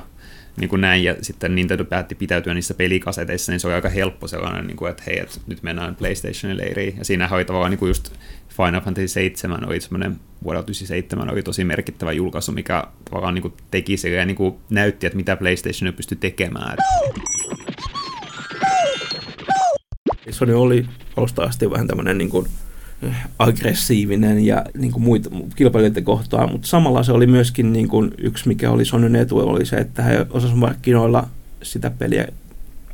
niin 0.58 0.70
kuin 0.70 0.82
näin, 0.82 1.04
ja 1.04 1.16
sitten 1.22 1.56
Nintendo 1.56 1.86
päätti 1.86 2.16
pitäytyä 2.16 2.54
niissä 2.54 2.74
pelikaseteissa, 2.74 3.52
niin 3.52 3.60
se 3.60 3.68
oli 3.68 3.74
aika 3.74 3.90
helppo 3.90 4.28
sellainen, 4.28 4.68
niin 4.68 4.78
kuin, 4.78 4.92
että 4.92 5.04
hei, 5.08 5.20
että 5.20 5.40
nyt 5.48 5.64
mennään 5.64 5.96
PlayStationin 5.96 6.58
leiriin, 6.58 6.98
ja 6.98 7.06
siinä 7.06 7.30
oli 7.32 7.46
tavallaan 7.46 7.72
niin 7.72 7.80
kuin 7.80 7.90
just 7.90 8.14
Final 8.50 8.82
Fantasy 8.82 9.08
7 9.08 9.68
oli 9.68 9.82
semmoinen 9.82 10.20
vuodelta 10.44 10.66
97 10.66 11.32
oli 11.32 11.44
tosi 11.44 11.64
merkittävä 11.64 12.12
julkaisu, 12.12 12.52
mikä 12.52 12.84
tavallaan 13.10 13.34
niin 13.34 13.42
kuin 13.42 13.54
teki 13.72 13.98
se 13.98 14.10
ja 14.10 14.26
niin 14.26 14.36
kuin 14.36 14.56
näytti, 14.70 15.06
että 15.06 15.18
mitä 15.18 15.36
PlayStation 15.36 15.94
pystyi 15.94 16.18
tekemään. 16.22 16.78
Sony 20.30 20.54
oli 20.54 20.86
alusta 21.18 21.44
asti 21.44 21.72
vähän 21.72 21.88
tämmöinen 21.88 22.18
niin 22.18 22.30
kuin 22.30 22.48
aggressiivinen 23.40 24.46
ja 24.46 24.66
niin 24.78 24.92
kuin 24.92 25.04
muita 25.04 25.30
kilpailijoiden 25.56 26.04
kohtaan, 26.04 26.52
mutta 26.52 26.68
samalla 26.68 27.04
se 27.04 27.12
oli 27.12 27.28
myöskin 27.28 27.74
niin 27.74 27.88
kuin 27.88 28.12
yksi, 28.18 28.48
mikä 28.48 28.72
oli 28.72 28.86
Sonyn 28.86 29.16
etu, 29.16 29.38
oli 29.40 29.66
se, 29.66 29.76
että 29.76 30.04
he 30.04 30.26
osasivat 30.30 30.60
markkinoilla 30.60 31.28
sitä 31.64 31.90
peliä, 31.90 32.28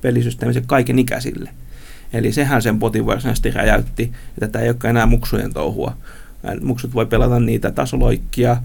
pelisysteemiä 0.02 0.62
kaiken 0.66 1.00
ikäisille. 1.00 1.50
Eli 2.14 2.32
sehän 2.32 2.62
sen 2.62 2.80
potin 2.80 3.06
varsinaisesti 3.06 3.52
räjäytti, 3.52 4.12
että 4.34 4.48
tämä 4.48 4.64
ei 4.64 4.70
olekaan 4.70 4.90
enää 4.90 5.06
muksujen 5.06 5.54
touhua. 5.54 5.98
Muksut 6.62 6.94
voi 6.94 7.06
pelata 7.06 7.40
niitä 7.40 7.72
tasoloikkia, 7.72 8.58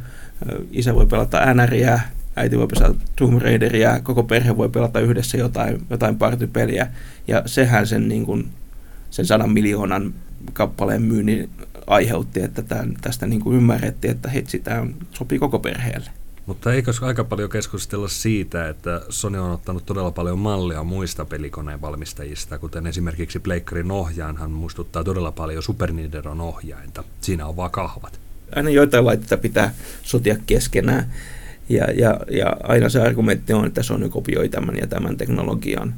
isä 0.73 0.95
voi 0.95 1.07
pelata 1.07 1.39
äänäriä, 1.39 2.01
äiti 2.37 2.59
voi 2.59 2.67
pelata 2.67 2.95
Tomb 3.17 3.43
Raideria, 3.43 4.01
koko 4.03 4.23
perhe 4.23 4.57
voi 4.57 4.69
pelata 4.69 5.01
yhdessä 5.01 5.39
jotain, 5.39 5.83
jotain 5.91 6.17
partypeliä, 6.17 6.87
ja 7.29 7.43
sehän 7.47 7.87
sen, 7.87 8.09
niin 8.09 8.27
kuin, 8.27 8.49
sen 9.11 9.27
sadan 9.27 9.51
miljoonan 9.51 10.15
kappaleen 10.53 11.03
myynnin 11.03 11.51
aiheutti, 11.87 12.43
että 12.43 12.63
tämän, 12.63 12.95
tästä 13.01 13.27
niin 13.27 13.41
kuin 13.41 13.57
ymmärrettiin, 13.57 14.11
että 14.11 14.31
hitsi, 14.31 14.59
tämä 14.59 14.87
sopii 15.11 15.39
koko 15.39 15.59
perheelle. 15.59 16.11
Mutta 16.47 16.73
eikö 16.73 16.93
aika 17.01 17.25
paljon 17.25 17.51
keskustella 17.51 18.09
siitä, 18.09 18.69
että 18.69 19.01
Sony 19.09 19.39
on 19.39 19.51
ottanut 19.51 19.87
todella 19.87 20.11
paljon 20.11 20.39
mallia 20.39 20.85
muista 20.85 21.25
pelikoneen 21.25 21.81
valmistajista, 21.81 22.59
kuten 22.59 22.87
esimerkiksi 22.87 23.39
Pleikkarin 23.39 23.91
ohjaanhan 23.91 24.51
muistuttaa 24.51 25.05
todella 25.05 25.33
paljon 25.33 25.63
Super 25.63 25.91
Nintendo'n 25.91 26.41
ohjainta. 26.41 27.05
Siinä 27.21 27.47
on 27.47 27.57
vaan 27.57 27.71
kahvat. 27.71 28.21
Aina 28.57 28.71
joitain 28.71 29.07
laitteita 29.07 29.37
pitää 29.37 29.75
sotia 30.03 30.37
keskenään. 30.47 31.13
Ja, 31.69 31.85
ja, 31.85 32.21
ja 32.31 32.57
aina 32.63 32.89
se 32.89 33.03
argumentti 33.03 33.53
on, 33.53 33.67
että 33.67 33.83
Sony 33.83 34.09
kopioi 34.09 34.49
tämän 34.49 34.77
ja 34.77 34.87
tämän 34.87 35.17
teknologian. 35.17 35.95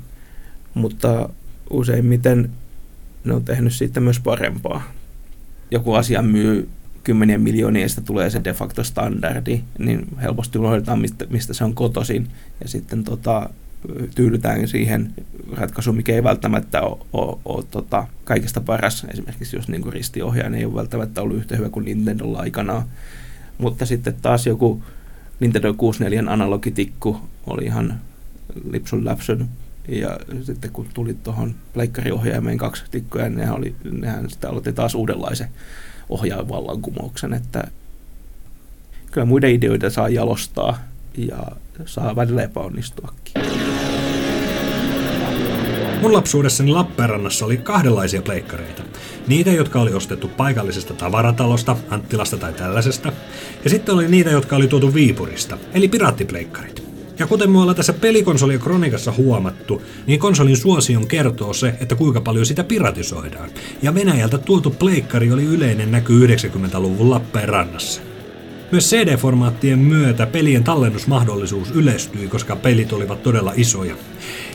Mutta 0.75 1.29
useimmiten 1.71 2.51
ne 3.25 3.35
on 3.35 3.45
tehnyt 3.45 3.73
siitä 3.73 4.01
myös 4.01 4.21
parempaa. 4.21 4.83
Joku 5.71 5.95
asia 5.95 6.23
myy 6.23 6.69
kymmenien 7.05 7.41
miljoonien 7.41 7.89
ja 7.97 8.03
tulee 8.03 8.31
se 8.31 8.45
de 8.45 8.53
facto 8.53 8.85
standardi, 8.85 9.61
niin 9.79 10.07
helposti 10.23 10.59
unohdetaan, 10.59 11.01
mistä, 11.01 11.27
mistä 11.31 11.55
se 11.55 11.65
on 11.65 11.75
kotoisin. 11.75 12.29
Ja 12.61 12.69
sitten 12.69 13.05
tota, 13.05 13.51
tyydytään 14.15 14.69
siihen 14.69 15.15
ratkaisuun, 15.53 15.97
mikä 15.97 16.15
ei 16.15 16.25
välttämättä 16.25 16.81
ole, 16.81 16.99
ole, 17.13 17.39
ole 17.45 17.65
tota, 17.71 18.07
kaikista 18.25 18.61
paras. 18.61 19.07
Esimerkiksi 19.11 19.57
jos 19.57 19.69
niin 19.69 19.93
ristiohjaaja 19.93 20.57
ei 20.57 20.65
ole 20.65 20.75
välttämättä 20.75 21.23
ollut 21.23 21.37
yhtä 21.37 21.57
hyvä 21.57 21.69
kuin 21.69 21.85
Nintendolla 21.85 22.39
aikanaan. 22.39 22.83
Mutta 23.59 23.87
sitten 23.87 24.15
taas 24.23 24.47
joku 24.47 24.83
Nintendo 25.41 25.75
64 25.75 26.33
analogitikku 26.33 27.21
oli 27.47 27.65
ihan 27.65 28.01
lipsun 28.71 29.05
läpsyn. 29.05 29.49
Ja 29.89 30.19
sitten 30.43 30.71
kun 30.71 30.87
tuli 30.95 31.15
tuohon 31.15 31.55
pleikkariohjaimeen 31.73 32.59
kaksi 32.59 32.85
tikkuja, 32.91 33.25
niin 33.25 33.39
nehän, 33.39 33.57
oli, 33.57 33.75
nehän 33.91 34.31
sitten 34.31 34.51
aloitti 34.51 34.73
taas 34.73 34.95
uudenlaisen 34.95 35.49
ohjaavallankumouksen, 36.09 37.33
että 37.33 37.65
kyllä 39.11 39.25
muiden 39.25 39.51
ideoita 39.51 39.91
saa 39.91 40.09
jalostaa 40.09 40.79
ja 41.17 41.47
saa 41.87 42.17
välillä 42.17 42.43
epäonnistuakin. 42.43 43.43
Mun 46.01 46.13
lapsuudessani 46.13 46.71
Lappeenrannassa 46.71 47.47
oli 47.47 47.57
kahdenlaisia 47.57 48.23
pleikkareita. 48.23 48.83
Niitä, 49.29 49.51
jotka 49.51 49.81
oli 49.81 49.95
ostettu 49.95 50.29
paikallisesta 50.29 50.95
tavaratalosta, 50.95 51.77
Anttilasta 51.91 52.37
tai 52.37 52.53
tällaisesta, 52.53 53.13
ja 53.65 53.71
sitten 53.71 53.95
oli 53.95 54.09
niitä, 54.09 54.31
jotka 54.31 54.57
oli 54.57 54.69
tuotu 54.69 54.95
Viipurista, 54.95 55.59
eli 55.75 55.89
piraattipleikkarit. 55.89 56.82
Ja 57.19 57.27
kuten 57.27 57.51
me 57.51 57.59
ollaan 57.59 57.77
tässä 57.77 57.93
pelikonsolien 57.93 58.61
kronikassa 58.61 59.13
huomattu, 59.13 59.83
niin 60.07 60.21
konsolin 60.21 60.57
suosion 60.57 61.07
kertoo 61.07 61.53
se, 61.53 61.75
että 61.81 61.95
kuinka 61.95 62.21
paljon 62.21 62.47
sitä 62.47 62.65
piratisoidaan. 62.65 63.51
Ja 63.83 63.95
Venäjältä 63.95 64.39
tuotu 64.39 64.71
pleikkari 64.71 65.33
oli 65.33 65.45
yleinen 65.45 65.91
näky 65.91 66.27
90-luvun 66.27 67.11
Lappeenrannassa. 67.11 68.03
Myös 68.73 68.91
CD-formaattien 68.91 69.79
myötä 69.79 70.27
pelien 70.27 70.65
tallennusmahdollisuus 70.65 71.71
yleistyi, 71.71 72.29
koska 72.29 72.57
pelit 72.57 72.93
olivat 72.93 73.23
todella 73.23 73.53
isoja. 73.57 73.97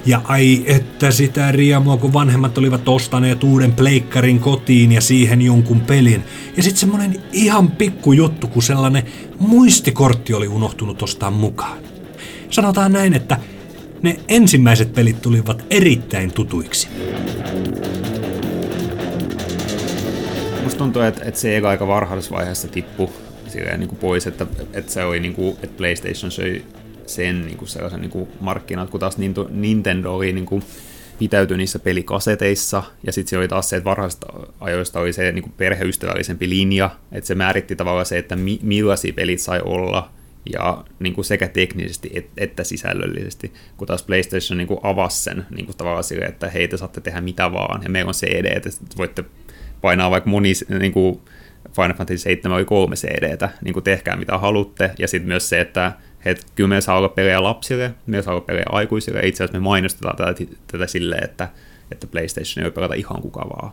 Ja 0.05 0.21
ai 0.23 0.63
että 0.65 1.11
sitä 1.11 1.51
riemua, 1.51 1.97
kun 1.97 2.13
vanhemmat 2.13 2.57
olivat 2.57 2.89
ostaneet 2.89 3.43
uuden 3.43 3.73
pleikkarin 3.73 4.39
kotiin 4.39 4.91
ja 4.91 5.01
siihen 5.01 5.41
jonkun 5.41 5.79
pelin. 5.79 6.23
Ja 6.57 6.63
sitten 6.63 6.79
semmonen 6.79 7.23
ihan 7.33 7.71
pikku 7.71 8.13
juttu, 8.13 8.47
kun 8.47 8.63
sellainen 8.63 9.03
muistikortti 9.39 10.33
oli 10.33 10.47
unohtunut 10.47 11.01
ostaa 11.01 11.31
mukaan. 11.31 11.96
Sanotaan 12.49 12.91
näin, 12.91 13.13
että 13.13 13.37
ne 14.01 14.19
ensimmäiset 14.27 14.93
pelit 14.93 15.21
tulivat 15.21 15.65
erittäin 15.69 16.31
tutuiksi. 16.31 16.87
Musta 20.63 20.77
tuntuu, 20.77 21.01
että, 21.01 21.25
että 21.25 21.39
se 21.39 21.61
aika 21.67 21.87
varhaisessa 21.87 22.35
vaiheessa 22.35 22.67
tippui 22.67 23.09
niin 23.77 23.89
kuin 23.89 23.99
pois, 23.99 24.27
että, 24.27 24.47
että 24.73 24.91
se 24.91 25.03
oli 25.03 25.19
niin 25.19 25.33
kuin, 25.33 25.57
että 25.63 25.77
PlayStation 25.77 26.31
söi 26.31 26.65
sen 27.05 27.45
niin 27.45 27.57
kuin 27.57 27.69
sellaisen 27.69 28.01
niin 28.01 28.11
kuin 28.11 28.27
markkinat, 28.39 28.89
kun 28.89 28.99
taas 28.99 29.17
Nintendo 29.49 30.11
oli 30.13 30.33
niin 30.33 30.45
kuin, 30.45 30.63
pitäytyi 31.19 31.57
niissä 31.57 31.79
pelikaseteissa, 31.79 32.83
ja 33.03 33.11
sitten 33.11 33.29
se 33.29 33.37
oli 33.37 33.47
taas 33.47 33.69
se, 33.69 33.75
että 33.75 33.89
varhaisista 33.89 34.27
ajoista 34.59 34.99
oli 34.99 35.13
se 35.13 35.31
niin 35.31 35.43
kuin 35.43 35.53
perheystävällisempi 35.57 36.49
linja, 36.49 36.89
että 37.11 37.27
se 37.27 37.35
määritti 37.35 37.75
tavallaan 37.75 38.05
se, 38.05 38.17
että 38.17 38.35
mi- 38.35 38.59
millaisia 38.63 39.13
pelit 39.13 39.39
sai 39.39 39.61
olla, 39.63 40.09
ja 40.53 40.83
niin 40.99 41.13
kuin 41.13 41.25
sekä 41.25 41.47
teknisesti 41.47 42.11
et, 42.13 42.29
että 42.37 42.63
sisällöllisesti, 42.63 43.53
kun 43.77 43.87
taas 43.87 44.03
PlayStation 44.03 44.57
niin 44.57 44.67
kuin 44.67 44.79
avasi 44.83 45.23
sen 45.23 45.45
niin 45.55 45.65
kuin 45.65 45.77
tavallaan 45.77 46.03
sille, 46.03 46.25
että 46.25 46.49
hei, 46.49 46.67
te 46.67 46.77
saatte 46.77 47.01
tehdä 47.01 47.21
mitä 47.21 47.51
vaan, 47.51 47.83
ja 47.83 47.89
meillä 47.89 48.09
on 48.09 48.13
CD, 48.13 48.57
että 48.57 48.69
voitte 48.97 49.23
painaa 49.81 50.11
vaikka 50.11 50.29
moni, 50.29 50.53
niin 50.79 50.91
kuin 50.91 51.21
Final 51.75 51.93
Fantasy 51.93 52.17
7 52.17 52.57
oli 52.57 52.65
kolme 52.65 52.95
CDtä, 52.95 53.49
niin 53.63 53.73
kuin 53.73 53.83
tehkää 53.83 54.15
mitä 54.15 54.37
haluatte, 54.37 54.91
ja 54.99 55.07
sitten 55.07 55.27
myös 55.27 55.49
se, 55.49 55.61
että 55.61 55.91
et 56.25 56.45
kyllä 56.55 56.67
me 56.67 56.81
saa 56.81 56.97
olla 56.97 57.09
pelejä 57.09 57.43
lapsille, 57.43 57.93
me 58.05 58.21
saa 58.21 58.33
olla 58.33 58.45
pelejä 58.45 58.65
aikuisille, 58.69 59.19
itse 59.23 59.43
asiassa 59.43 59.59
me 59.59 59.63
mainostetaan 59.63 60.15
tätä, 60.15 60.45
tätä 60.71 60.87
silleen, 60.87 61.23
että, 61.23 61.49
että 61.91 62.07
PlayStation 62.07 62.65
ei 62.65 62.71
pelata 62.71 62.93
ihan 62.93 63.21
kuka 63.21 63.39
vaan 63.39 63.71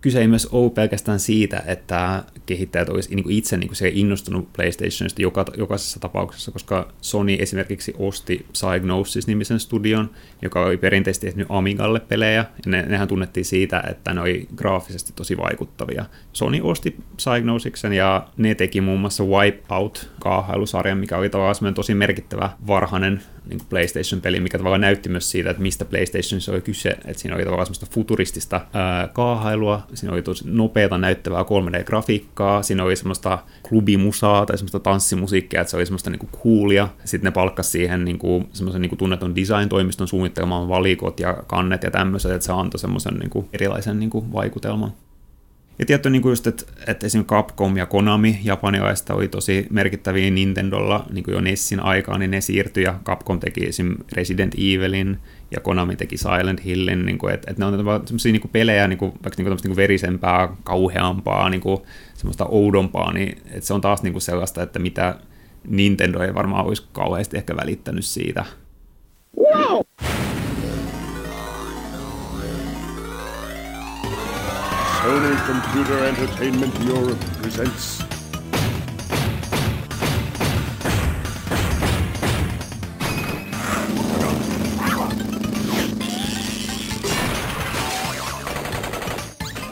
kyse 0.00 0.20
ei 0.20 0.28
myös 0.28 0.46
ole 0.46 0.70
pelkästään 0.70 1.20
siitä, 1.20 1.62
että 1.66 2.22
kehittäjät 2.46 2.88
olisivat 2.88 3.16
niin 3.16 3.30
itse 3.30 3.56
niin 3.56 3.74
se 3.74 3.88
innostunut 3.94 4.52
PlayStationista 4.52 5.22
joka, 5.22 5.44
jokaisessa 5.56 6.00
tapauksessa, 6.00 6.50
koska 6.50 6.92
Sony 7.00 7.36
esimerkiksi 7.38 7.94
osti 7.98 8.46
Psygnosis-nimisen 8.52 9.60
studion, 9.60 10.10
joka 10.42 10.60
oli 10.60 10.76
perinteisesti 10.76 11.26
tehnyt 11.26 11.46
Amigalle 11.50 12.00
pelejä, 12.00 12.44
ja 12.64 12.70
ne, 12.70 12.82
nehän 12.82 13.08
tunnettiin 13.08 13.44
siitä, 13.44 13.82
että 13.90 14.14
ne 14.14 14.20
oli 14.20 14.48
graafisesti 14.56 15.12
tosi 15.16 15.36
vaikuttavia. 15.36 16.04
Sony 16.32 16.60
osti 16.62 16.96
Psygnosiksen, 17.16 17.92
ja 17.92 18.28
ne 18.36 18.54
teki 18.54 18.80
muun 18.80 19.00
muassa 19.00 19.24
Wipeout-kaahailusarjan, 19.24 20.98
mikä 20.98 21.16
oli 21.16 21.30
tavallaan 21.30 21.74
tosi 21.74 21.94
merkittävä 21.94 22.50
varhainen 22.66 23.22
niin 23.48 23.60
PlayStation-peli, 23.70 24.40
mikä 24.40 24.58
tavallaan 24.58 24.80
näytti 24.80 25.08
myös 25.08 25.30
siitä, 25.30 25.50
että 25.50 25.62
mistä 25.62 25.84
PlayStationissa 25.84 26.52
oli 26.52 26.60
kyse, 26.60 26.88
että 26.88 27.14
siinä 27.14 27.36
oli 27.36 27.44
tavallaan 27.44 27.66
semmoista 27.66 27.94
futuristista 27.94 28.60
ää, 28.72 29.08
kaahailua, 29.08 29.82
siinä 29.94 30.12
oli 30.12 30.22
tosi 30.22 30.44
nopeata 30.46 30.98
näyttävää 30.98 31.42
3D-grafiikkaa, 31.42 32.62
siinä 32.62 32.84
oli 32.84 32.96
semmoista 32.96 33.38
klubimusaa 33.68 34.46
tai 34.46 34.58
semmoista 34.58 34.80
tanssimusiikkia, 34.80 35.60
että 35.60 35.70
se 35.70 35.76
oli 35.76 35.86
semmoista 35.86 36.10
niinku 36.10 36.28
coolia, 36.44 36.88
sitten 37.04 37.28
ne 37.28 37.30
palkkasi 37.30 37.70
siihen 37.70 38.04
niinku, 38.04 38.44
semmoisen 38.52 38.82
niinku 38.82 38.96
tunnetun 38.96 39.36
design-toimiston 39.36 40.08
suunnittelemaan 40.08 40.68
valikot 40.68 41.20
ja 41.20 41.42
kannet 41.46 41.82
ja 41.82 41.90
tämmöiset, 41.90 42.32
että 42.32 42.46
se 42.46 42.52
antoi 42.52 42.78
semmoisen 42.78 43.14
niinku 43.14 43.48
erilaisen 43.52 43.98
niinku 43.98 44.32
vaikutelman. 44.32 44.92
Ja 45.78 45.86
tietty 45.86 46.10
niin 46.10 46.22
just, 46.24 46.46
että, 46.46 46.64
että 46.86 47.06
esimerkiksi 47.06 47.34
Capcom 47.34 47.76
ja 47.76 47.86
Konami 47.86 48.40
japanilaista 48.44 49.14
oli 49.14 49.28
tosi 49.28 49.66
merkittäviä 49.70 50.30
Nintendolla 50.30 51.06
niin 51.12 51.24
kuin 51.24 51.32
jo 51.32 51.40
Nessin 51.40 51.80
aikaan, 51.80 52.20
niin 52.20 52.30
ne 52.30 52.40
siirtyi 52.40 52.84
ja 52.84 53.00
Capcom 53.04 53.40
teki 53.40 53.66
esim. 53.66 53.94
Resident 54.12 54.54
Evilin 54.54 55.18
ja 55.50 55.60
Konami 55.60 55.96
teki 55.96 56.16
Silent 56.16 56.64
Hillin, 56.64 57.06
niin 57.06 57.18
kuin, 57.18 57.34
että, 57.34 57.50
että 57.50 57.62
ne 57.62 57.66
on 57.66 57.78
sellaisia 58.06 58.32
niin 58.32 58.50
pelejä, 58.52 58.88
niin 58.88 58.98
kuin, 58.98 59.10
vaikka 59.10 59.30
niin 59.36 59.46
kuin, 59.46 59.56
niin 59.56 59.70
kuin 59.70 59.76
verisempää, 59.76 60.48
kauheampaa, 60.64 61.50
niin 61.50 61.60
kuin, 61.60 61.80
semmoista 62.14 62.46
oudompaa, 62.48 63.12
niin 63.12 63.38
että 63.50 63.66
se 63.66 63.74
on 63.74 63.80
taas 63.80 64.02
niin 64.02 64.12
kuin 64.12 64.22
sellaista, 64.22 64.62
että 64.62 64.78
mitä 64.78 65.14
Nintendo 65.68 66.22
ei 66.22 66.34
varmaan 66.34 66.66
olisi 66.66 66.86
kauheasti 66.92 67.36
ehkä 67.36 67.56
välittänyt 67.56 68.04
siitä. 68.04 68.44
Wow! 69.38 69.67
Sony 75.08 75.36
Computer 75.46 76.04
Entertainment 76.04 76.74
Europe 76.84 77.24
presents 77.40 78.04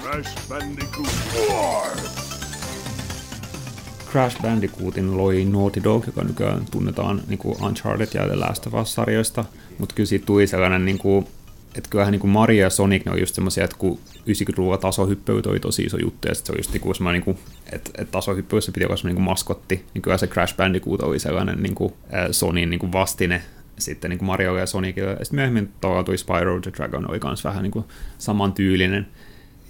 Crash 0.03 0.49
Bandicoot 0.49 1.09
4. 1.35 2.03
Crash 4.11 4.43
Bandicootin 4.43 5.17
loi 5.17 5.45
Naughty 5.45 5.85
Dog, 5.85 6.07
joka 6.07 6.25
nykyään 6.25 6.67
tunnetaan 6.71 7.23
niin 7.27 7.39
kuin 7.39 7.65
Uncharted 7.65 8.09
ja 8.15 8.27
The 8.27 8.37
Last 8.37 8.67
of 8.67 8.75
Us-sarjoista, 8.75 9.45
mutta 9.79 9.95
kyllä 9.95 10.07
siitä 10.07 10.27
tuli 10.27 10.47
sellainen 10.47 10.85
niin 10.85 10.99
kuin, 10.99 11.27
että 11.77 11.91
kyllähän 11.91 12.13
niin 12.13 12.21
kuin 12.21 12.31
Mario 12.31 12.63
ja 12.63 12.71
Sonic 12.71 13.05
ne 13.05 13.13
on 13.13 13.21
just 13.21 13.35
semmoisia, 13.35 13.65
että 13.65 13.77
kun 13.79 13.99
90-luvulla 14.19 14.79
tasohyppely 14.79 15.43
oli 15.47 15.61
tosi 15.61 15.83
iso 15.83 15.97
juttu, 15.97 16.29
ja 16.29 16.35
sitten 16.35 16.47
se 16.47 16.53
oli 16.53 16.59
just 16.59 16.73
niin 16.73 16.81
kuin 16.81 17.13
niin 17.13 17.23
kuin, 17.23 17.39
että, 17.73 17.91
että 17.99 18.13
tasohyppelyssä 18.13 18.73
piti 18.73 18.87
olla 18.87 18.97
semmoinen 18.97 19.17
niin 19.17 19.25
maskotti, 19.25 19.85
niin 19.95 20.03
kyllä 20.03 20.19
se 20.19 20.27
Crash 20.27 20.57
Bandicoot 20.57 21.03
oli 21.03 21.19
sellainen 21.19 21.63
niin 21.63 21.75
kuin, 21.75 21.93
äh, 22.15 22.27
Sonyin 22.31 22.71
niin 22.71 22.81
kuin 22.81 22.93
vastine. 22.93 23.43
Sitten 23.79 24.11
niin 24.11 24.19
kuin 24.19 24.27
Mario 24.27 24.57
ja 24.57 24.67
Sonic, 24.67 24.97
ja 24.97 25.11
sitten 25.11 25.37
myöhemmin 25.37 25.73
tuli 26.05 26.19
Spyro 26.19 26.61
the 26.61 26.73
Dragon 26.77 27.11
oli 27.11 27.21
myös 27.25 27.45
vähän 27.45 27.63
niin 27.63 27.71
kuin 27.71 27.85
saman 28.19 28.53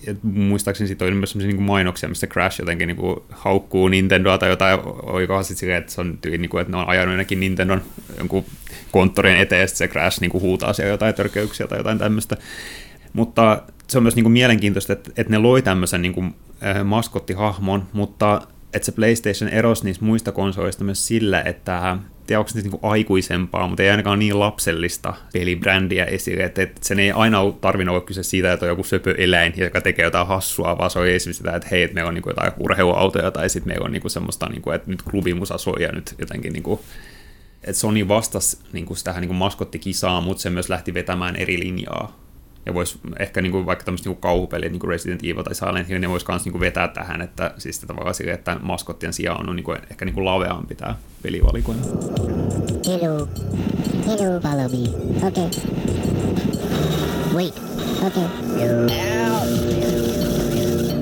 et 0.07 0.19
muistaakseni 0.23 0.89
siitä 0.89 1.05
oli 1.05 1.15
myös 1.15 1.31
sellaisia 1.31 1.57
niin 1.57 1.67
mainoksia, 1.67 2.09
missä 2.09 2.27
Crash 2.27 2.61
jotenkin 2.61 2.87
niin 2.87 2.97
kuin 2.97 3.17
haukkuu 3.31 3.89
Nintendoa 3.89 4.39
tai 4.39 4.49
jotain, 4.49 4.81
oikohan 5.03 5.45
sitten 5.45 5.61
silleen, 5.61 5.79
että, 5.79 5.93
se 5.93 6.01
on 6.01 6.19
tyyli, 6.21 6.39
niin 6.39 6.49
kuin, 6.49 6.61
että 6.61 6.71
ne 6.71 6.77
on 6.77 6.89
ajanut 6.89 7.13
ainakin 7.13 7.41
Nintendon 7.41 7.83
jonkun 8.19 8.45
konttorin 8.93 9.37
eteen, 9.37 9.61
ja 9.61 9.69
se 9.69 9.89
Crash 9.89 10.21
niin 10.21 10.31
kuin 10.31 10.43
huutaa 10.43 10.73
siellä 10.73 10.93
jotain 10.93 11.15
törkeyksiä 11.15 11.67
tai 11.67 11.79
jotain 11.79 11.99
tämmöistä. 11.99 12.37
Mutta 13.13 13.63
se 13.89 13.99
on 13.99 14.03
myös 14.03 14.17
niin 14.17 14.25
kuin 14.25 14.33
mielenkiintoista, 14.33 14.93
että, 14.93 15.11
että 15.17 15.31
ne 15.31 15.39
loi 15.39 15.63
tämmöisen 15.63 16.03
niin 16.03 16.13
kuin, 16.13 16.35
äh, 16.67 16.85
maskottihahmon, 16.85 17.85
mutta 17.93 18.43
että 18.73 18.87
se 18.87 18.93
PlayStation 18.93 19.51
erosi 19.51 19.85
niistä 19.85 20.05
muista 20.05 20.33
konsoleista 20.33 20.85
myös 20.85 21.07
sillä, 21.07 21.43
että 21.43 21.99
tiedä, 22.27 22.41
onko 22.41 22.49
se 22.49 22.61
niin 22.61 22.81
aikuisempaa, 22.83 23.69
mutta 23.69 23.83
ei 23.83 23.91
ainakaan 23.91 24.19
niin 24.19 24.41
lapsellista 24.41 25.15
pelibrändiä 25.33 26.05
esille, 26.05 26.43
että, 26.43 26.63
että 26.63 26.81
sen 26.85 26.99
ei 26.99 27.13
aina 27.13 27.39
tarvinnut 27.61 27.95
olla 27.95 28.05
kyse 28.05 28.23
siitä, 28.23 28.53
että 28.53 28.67
on 28.67 28.71
joku 28.71 28.85
söpöeläin, 28.85 29.55
joka 29.57 29.81
tekee 29.81 30.05
jotain 30.05 30.27
hassua, 30.27 30.79
vaan 30.79 30.91
se 30.91 30.99
on 30.99 31.07
esimerkiksi 31.07 31.39
sitä, 31.39 31.57
että 31.57 31.69
hei, 31.71 31.83
että 31.83 31.95
meillä 31.95 32.09
on 32.09 32.15
niin 32.15 32.23
kuin 32.23 32.31
jotain 32.31 32.53
urheiluautoja, 32.59 33.31
tai 33.31 33.49
sitten 33.49 33.69
meillä 33.71 33.85
on 33.85 33.93
niin 33.93 34.03
kuin 34.03 34.11
semmoista, 34.11 34.49
niin 34.49 34.63
kuin, 34.63 34.75
että 34.75 34.91
nyt 34.91 35.03
klubimusa 35.03 35.59
soi 35.59 35.83
ja 35.83 35.93
nyt 35.93 36.15
jotenkin 36.19 36.53
niin 36.53 36.63
kuin, 36.63 36.81
että 37.63 37.81
Sony 37.81 38.09
vastasi 38.09 38.59
niin 38.73 38.87
kuin 38.87 38.99
tähän 39.05 39.21
niin 39.21 39.29
kuin 39.29 39.39
maskottikisaan, 39.39 40.23
mutta 40.23 40.43
se 40.43 40.51
myös 40.51 40.69
lähti 40.69 40.95
vetämään 40.95 41.37
eri 41.37 41.59
linjaa 41.59 42.26
ja 42.67 42.75
voisi 42.75 42.99
ehkä 43.19 43.43
niin 43.43 43.53
kuin, 43.53 43.67
vaikka 43.67 43.85
tämmöiset 43.85 44.07
niin 44.07 44.17
kauhupelit, 44.17 44.73
niin 44.73 44.81
kuin 44.81 44.91
Resident 44.91 45.25
Evil 45.25 45.43
tai 45.43 45.55
Silent 45.55 45.89
Hill, 45.89 46.01
ne 46.01 46.09
voisi 46.09 46.27
myös 46.29 46.45
niin 46.45 46.61
vetää 46.61 46.89
tähän, 46.89 47.23
että 47.23 47.55
siis 47.59 47.79
tavallaan 47.79 48.15
sille, 48.15 48.33
että 48.33 48.57
maskottien 48.63 49.13
sijaan 49.13 49.49
on 49.49 49.57
niin 49.57 49.65
kuin, 49.65 49.79
ehkä 49.91 50.05
niin 50.05 50.15
kuin 50.15 50.25
laveampi 50.25 50.75
tämä 50.75 50.95
pelivalikoima. 51.23 51.83
Hello. 52.87 53.29
Hello, 54.07 54.41
follow 54.41 54.71
me. 54.71 55.27
Okay. 55.27 55.51
Wait. 57.35 57.63
Okay. 58.07 58.25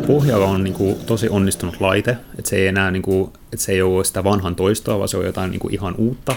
Pohjalla 0.06 0.46
on 0.46 0.64
niin 0.64 0.74
kuin, 0.74 0.96
tosi 1.06 1.28
onnistunut 1.28 1.80
laite, 1.80 2.16
että 2.38 2.50
se 2.50 2.56
ei 2.56 2.66
enää 2.66 2.90
niin 2.90 3.02
kuin, 3.02 3.32
että 3.52 3.64
se 3.64 3.72
ei 3.72 3.82
ole 3.82 4.04
sitä 4.04 4.24
vanhan 4.24 4.56
toistoa, 4.56 4.98
vaan 4.98 5.08
se 5.08 5.16
on 5.16 5.24
jotain 5.24 5.50
niin 5.50 5.60
kuin, 5.60 5.74
ihan 5.74 5.94
uutta. 5.98 6.36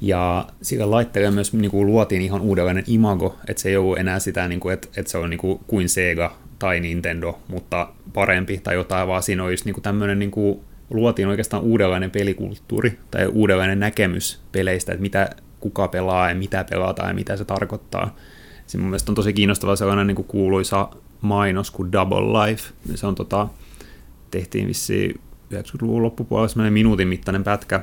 Ja 0.00 0.46
sillä 0.62 0.90
laitteella 0.90 1.30
myös 1.30 1.52
niin 1.52 1.70
kuin, 1.70 1.86
luotiin 1.86 2.22
ihan 2.22 2.40
uudenlainen 2.40 2.84
imago, 2.86 3.36
että 3.48 3.62
se 3.62 3.68
ei 3.68 3.76
ole 3.76 4.00
enää 4.00 4.18
sitä, 4.18 4.48
niin 4.48 4.60
kuin, 4.60 4.74
että, 4.74 4.88
että 4.96 5.12
se 5.12 5.18
on 5.18 5.30
niin 5.30 5.38
kuin, 5.38 5.60
kuin 5.66 5.88
Sega 5.88 6.36
tai 6.58 6.80
Nintendo, 6.80 7.38
mutta 7.48 7.88
parempi 8.14 8.58
tai 8.58 8.74
jotain, 8.74 9.08
vaan 9.08 9.22
siinä 9.22 9.44
olisi 9.44 9.64
niin 9.64 9.74
kuin, 9.74 9.82
tämmöinen, 9.82 10.18
niin 10.18 10.30
kuin, 10.30 10.60
luotiin 10.90 11.28
oikeastaan 11.28 11.62
uudenlainen 11.62 12.10
pelikulttuuri 12.10 12.98
tai 13.10 13.26
uudenlainen 13.26 13.80
näkemys 13.80 14.40
peleistä, 14.52 14.92
että 14.92 15.02
mitä 15.02 15.30
kuka 15.60 15.88
pelaa 15.88 16.28
ja 16.28 16.34
mitä 16.34 16.64
pelataan 16.70 17.08
ja 17.08 17.14
mitä 17.14 17.36
se 17.36 17.44
tarkoittaa. 17.44 18.16
Se 18.66 18.78
mun 18.78 18.86
mielestä 18.86 19.10
on 19.10 19.16
tosi 19.16 19.32
kiinnostava 19.32 19.76
sellainen 19.76 20.06
niin 20.06 20.16
kuin 20.16 20.28
kuuluisa 20.28 20.88
mainos 21.20 21.70
kuin 21.70 21.92
Double 21.92 22.46
Life. 22.46 22.72
Se 22.94 23.06
on 23.06 23.14
tota, 23.14 23.48
tehtiin 24.30 24.68
vissiin 24.68 25.20
90-luvun 25.54 26.02
loppupuolella 26.02 26.48
semmoinen 26.48 26.72
minuutin 26.72 27.08
mittainen 27.08 27.44
pätkä, 27.44 27.82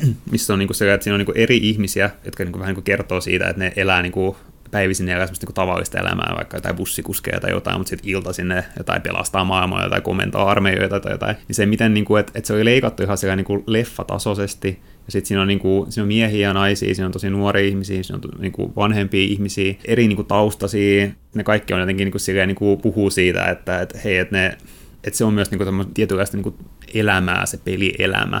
missä 0.32 0.52
on 0.52 0.58
niinku 0.58 0.74
se, 0.74 0.94
että 0.94 1.04
siinä 1.04 1.14
on 1.14 1.18
niinku 1.18 1.32
eri 1.34 1.56
ihmisiä, 1.56 2.10
jotka 2.24 2.44
niinku 2.44 2.58
vähän 2.58 2.70
niinku 2.70 2.82
kertoo 2.82 3.20
siitä, 3.20 3.48
että 3.48 3.62
ne 3.62 3.72
elää 3.76 4.02
niinku 4.02 4.36
päivisin 4.70 5.08
elää 5.08 5.26
semmoista 5.26 5.44
niinku 5.44 5.52
tavallista 5.52 5.98
elämää, 5.98 6.32
vaikka 6.36 6.56
jotain 6.56 6.76
bussikuskeja 6.76 7.40
tai 7.40 7.50
jotain, 7.50 7.78
mutta 7.78 7.90
sitten 7.90 8.10
iltaisin 8.10 8.48
ne 8.48 8.64
jotain 8.78 9.02
pelastaa 9.02 9.44
maailmaa 9.44 9.88
tai 9.88 10.00
komentaa 10.00 10.50
armeijoita 10.50 11.00
tai 11.00 11.12
jotain. 11.12 11.36
Niin 11.48 11.54
se, 11.54 11.66
miten, 11.66 11.94
niinku, 11.94 12.16
että 12.16 12.32
et 12.34 12.44
se 12.44 12.52
oli 12.52 12.64
leikattu 12.64 13.02
ihan 13.02 13.18
siellä 13.18 13.36
niinku 13.36 13.64
leffatasoisesti, 13.66 14.68
ja 15.06 15.12
sitten 15.12 15.28
siinä 15.28 15.42
on, 15.42 15.48
niinku, 15.48 15.86
siinä 15.88 16.02
on 16.02 16.08
miehiä 16.08 16.48
ja 16.48 16.54
naisia, 16.54 16.94
siinä 16.94 17.06
on 17.06 17.12
tosi 17.12 17.30
nuoria 17.30 17.68
ihmisiä, 17.68 18.02
siinä 18.02 18.20
on 18.24 18.40
niinku 18.40 18.72
vanhempia 18.76 19.22
ihmisiä, 19.22 19.74
eri 19.84 20.08
niinku 20.08 20.24
taustaisia, 20.24 21.08
ne 21.34 21.44
kaikki 21.44 21.74
on 21.74 21.80
jotenkin 21.80 22.04
niinku, 22.04 22.18
silleen, 22.18 22.48
niinku 22.48 22.76
puhuu 22.76 23.10
siitä, 23.10 23.44
että 23.44 23.80
et, 23.80 24.04
hei, 24.04 24.18
että 24.18 24.36
ne 24.36 24.58
että 25.04 25.18
se 25.18 25.24
on 25.24 25.34
myös 25.34 25.50
niinku 25.50 25.84
tietynlaista 25.94 26.36
niinku 26.36 26.56
elämää, 26.94 27.46
se 27.46 27.58
pelielämä, 27.64 28.40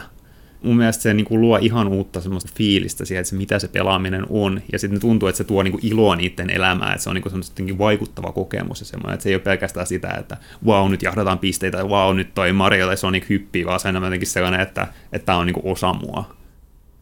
mun 0.62 0.76
mielestä 0.76 1.02
se 1.02 1.14
niin 1.14 1.24
kuin 1.24 1.40
luo 1.40 1.58
ihan 1.60 1.88
uutta 1.88 2.20
semmoista 2.20 2.50
fiilistä 2.54 3.04
siihen, 3.04 3.20
että 3.20 3.30
se, 3.30 3.36
mitä 3.36 3.58
se 3.58 3.68
pelaaminen 3.68 4.26
on, 4.28 4.62
ja 4.72 4.78
sitten 4.78 5.00
tuntuu, 5.00 5.28
että 5.28 5.36
se 5.36 5.44
tuo 5.44 5.62
niin 5.62 5.72
kuin 5.72 5.86
iloa 5.86 6.16
niiden 6.16 6.50
elämään, 6.50 6.92
että 6.92 7.02
se 7.02 7.10
on 7.10 7.14
niin 7.14 7.66
kuin 7.66 7.78
vaikuttava 7.78 8.32
kokemus 8.32 8.80
ja 8.80 8.86
semmoinen, 8.86 9.14
että 9.14 9.22
se 9.22 9.28
ei 9.28 9.34
ole 9.34 9.42
pelkästään 9.42 9.86
sitä, 9.86 10.08
että 10.20 10.36
wow, 10.66 10.90
nyt 10.90 11.02
jahdataan 11.02 11.38
pisteitä, 11.38 11.76
tai 11.78 11.86
wow, 11.86 12.16
nyt 12.16 12.34
toi 12.34 12.52
Mario 12.52 12.86
tai 12.86 12.96
Sonic 12.96 13.28
hyppii, 13.28 13.66
vaan 13.66 13.80
se 13.80 13.88
on 13.88 13.94
jotenkin 13.94 14.28
sellainen, 14.28 14.60
että, 14.60 14.88
että 15.12 15.26
tämä 15.26 15.38
on 15.38 15.46
niin 15.46 15.54
kuin 15.54 15.72
osa 15.72 15.92
mua. 15.92 16.42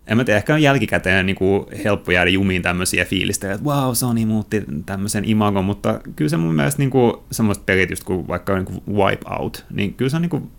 En 0.06 0.16
mä 0.16 0.24
tiedä, 0.24 0.36
ehkä 0.36 0.54
on 0.54 0.62
jälkikäteen 0.62 1.26
niin 1.26 1.36
kuin 1.36 1.66
helppo 1.84 2.12
jäädä 2.12 2.30
jumiin 2.30 2.62
tämmöisiä 2.62 3.04
fiilistä, 3.04 3.52
että 3.52 3.66
wow, 3.66 3.92
Sony 3.94 4.24
muutti 4.24 4.64
tämmöisen 4.86 5.24
imagon, 5.24 5.64
mutta 5.64 6.00
kyllä 6.16 6.28
se 6.28 6.36
mun 6.36 6.54
mielestä 6.54 6.82
niin 6.82 6.90
kuin, 6.90 7.12
semmoista 7.30 7.64
pelit 7.66 7.90
just 7.90 8.04
kuin 8.04 8.28
vaikka 8.28 8.54
niin 8.54 8.64
kuin 8.64 8.82
Wipeout, 8.96 9.64
niin 9.70 9.94
kyllä 9.94 10.08
se 10.08 10.16
on, 10.16 10.22
niin 10.22 10.30
kuin, 10.30 10.50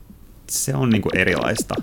se 0.47 0.75
on 0.75 0.89
niin 0.89 1.01
kuin 1.01 1.17
erilaista. 1.17 1.75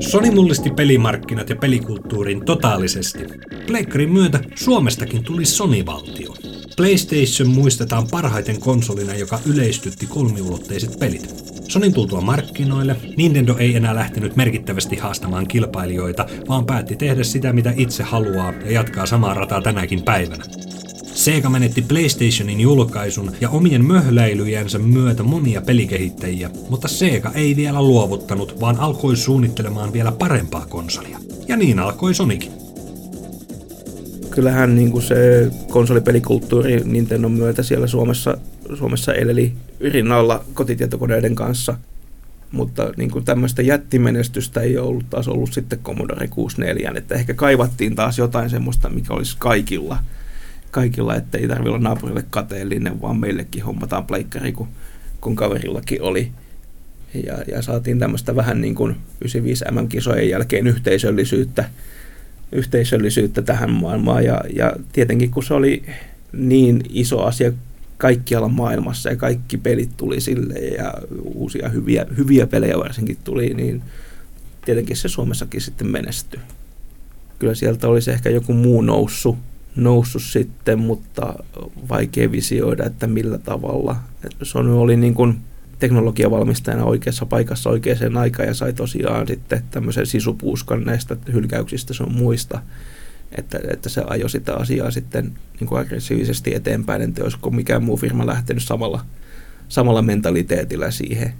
Sony 0.00 0.30
mullisti 0.30 0.70
pelimarkkinat 0.70 1.50
ja 1.50 1.56
pelikulttuurin 1.56 2.44
totaalisesti. 2.44 3.24
Pleikkarin 3.66 4.12
myötä 4.12 4.40
Suomestakin 4.54 5.24
tuli 5.24 5.44
Sony-valtio. 5.44 6.34
PlayStation 6.76 7.48
muistetaan 7.48 8.06
parhaiten 8.10 8.60
konsolina, 8.60 9.14
joka 9.14 9.38
yleistytti 9.46 10.06
kolmiulotteiset 10.06 10.98
pelit. 10.98 11.34
Sonin 11.68 11.94
tultua 11.94 12.20
markkinoille, 12.20 12.96
Nintendo 13.16 13.56
ei 13.58 13.76
enää 13.76 13.94
lähtenyt 13.94 14.36
merkittävästi 14.36 14.96
haastamaan 14.96 15.48
kilpailijoita, 15.48 16.26
vaan 16.48 16.66
päätti 16.66 16.96
tehdä 16.96 17.22
sitä 17.22 17.52
mitä 17.52 17.72
itse 17.76 18.02
haluaa 18.02 18.52
ja 18.64 18.70
jatkaa 18.70 19.06
samaa 19.06 19.34
rataa 19.34 19.62
tänäkin 19.62 20.02
päivänä. 20.02 20.44
Sega 21.16 21.48
menetti 21.50 21.82
PlayStationin 21.82 22.60
julkaisun 22.60 23.32
ja 23.40 23.50
omien 23.50 23.84
möhläilyjensä 23.84 24.78
myötä 24.78 25.22
monia 25.22 25.60
pelikehittäjiä, 25.60 26.50
mutta 26.70 26.88
Sega 26.88 27.32
ei 27.34 27.56
vielä 27.56 27.82
luovuttanut, 27.82 28.60
vaan 28.60 28.76
alkoi 28.76 29.16
suunnittelemaan 29.16 29.92
vielä 29.92 30.12
parempaa 30.12 30.66
konsolia. 30.66 31.18
Ja 31.48 31.56
niin 31.56 31.78
alkoi 31.78 32.14
Sonic. 32.14 32.46
Kyllähän 34.30 34.76
niin 34.76 34.90
kuin 34.90 35.02
se 35.02 35.50
konsolipelikulttuuri 35.70 36.80
Nintendo 36.84 37.28
myötä 37.28 37.62
siellä 37.62 37.86
Suomessa, 37.86 38.38
Suomessa 38.74 39.14
eleli 39.14 39.52
rinnalla 39.80 40.44
kotitietokoneiden 40.54 41.34
kanssa. 41.34 41.76
Mutta 42.52 42.92
niin 42.96 43.10
kuin 43.10 43.24
tämmöistä 43.24 43.62
jättimenestystä 43.62 44.60
ei 44.60 44.78
ollut 44.78 45.10
taas 45.10 45.28
ollut 45.28 45.52
sitten 45.52 45.78
Commodore 45.78 46.28
64, 46.28 46.92
että 46.96 47.14
ehkä 47.14 47.34
kaivattiin 47.34 47.94
taas 47.94 48.18
jotain 48.18 48.50
semmoista, 48.50 48.88
mikä 48.88 49.14
olisi 49.14 49.36
kaikilla– 49.38 49.98
kaikilla, 50.70 51.14
että 51.14 51.38
ei 51.38 51.48
tarvitse 51.48 51.68
olla 51.68 51.78
naapurille 51.78 52.24
kateellinen, 52.30 53.00
vaan 53.00 53.16
meillekin 53.16 53.62
hommataan 53.62 54.06
pleikkari, 54.06 54.52
kun, 54.52 54.68
kun 55.20 55.36
kaverillakin 55.36 56.02
oli. 56.02 56.32
Ja, 57.26 57.38
ja 57.48 57.62
saatiin 57.62 57.98
tämmöistä 57.98 58.36
vähän 58.36 58.60
niin 58.60 58.74
kuin 58.74 58.96
95 59.20 59.64
MM-kisojen 59.70 60.28
jälkeen 60.28 60.66
yhteisöllisyyttä, 60.66 61.70
yhteisöllisyyttä 62.52 63.42
tähän 63.42 63.70
maailmaan. 63.70 64.24
Ja, 64.24 64.40
ja 64.54 64.72
tietenkin 64.92 65.30
kun 65.30 65.44
se 65.44 65.54
oli 65.54 65.82
niin 66.32 66.82
iso 66.88 67.22
asia 67.22 67.52
kaikkialla 67.96 68.48
maailmassa 68.48 69.10
ja 69.10 69.16
kaikki 69.16 69.56
pelit 69.56 69.96
tuli 69.96 70.20
sille 70.20 70.54
ja 70.54 70.94
uusia 71.24 71.68
hyviä, 71.68 72.06
hyviä 72.16 72.46
pelejä 72.46 72.78
varsinkin 72.78 73.18
tuli, 73.24 73.54
niin 73.54 73.82
tietenkin 74.64 74.96
se 74.96 75.08
Suomessakin 75.08 75.60
sitten 75.60 75.86
menestyi. 75.86 76.40
Kyllä 77.38 77.54
sieltä 77.54 77.88
olisi 77.88 78.10
ehkä 78.10 78.30
joku 78.30 78.52
muu 78.52 78.82
noussut 78.82 79.36
noussut 79.76 80.22
sitten, 80.22 80.78
mutta 80.78 81.34
vaikea 81.88 82.32
visioida, 82.32 82.86
että 82.86 83.06
millä 83.06 83.38
tavalla. 83.38 83.96
Sony 84.42 84.80
oli 84.80 84.96
niin 84.96 85.14
kuin 85.14 85.38
teknologiavalmistajana 85.78 86.84
oikeassa 86.84 87.26
paikassa 87.26 87.70
oikeaan 87.70 88.16
aikaan 88.16 88.48
ja 88.48 88.54
sai 88.54 88.72
tosiaan 88.72 89.26
sitten 89.26 89.62
tämmöisen 89.70 90.06
sisupuuskan 90.06 90.84
näistä 90.84 91.16
hylkäyksistä 91.32 91.94
sun 91.94 92.12
muista, 92.12 92.62
että, 93.32 93.60
että 93.70 93.88
se 93.88 94.02
ajoi 94.06 94.30
sitä 94.30 94.54
asiaa 94.54 94.90
sitten 94.90 95.32
niin 95.60 95.68
kuin 95.68 95.80
aggressiivisesti 95.80 96.54
eteenpäin, 96.54 97.02
että 97.02 97.22
olisiko 97.22 97.50
mikään 97.50 97.82
muu 97.82 97.96
firma 97.96 98.26
lähtenyt 98.26 98.62
samalla, 98.62 99.04
samalla 99.68 100.02
mentaliteetillä 100.02 100.90
siihen. 100.90 101.34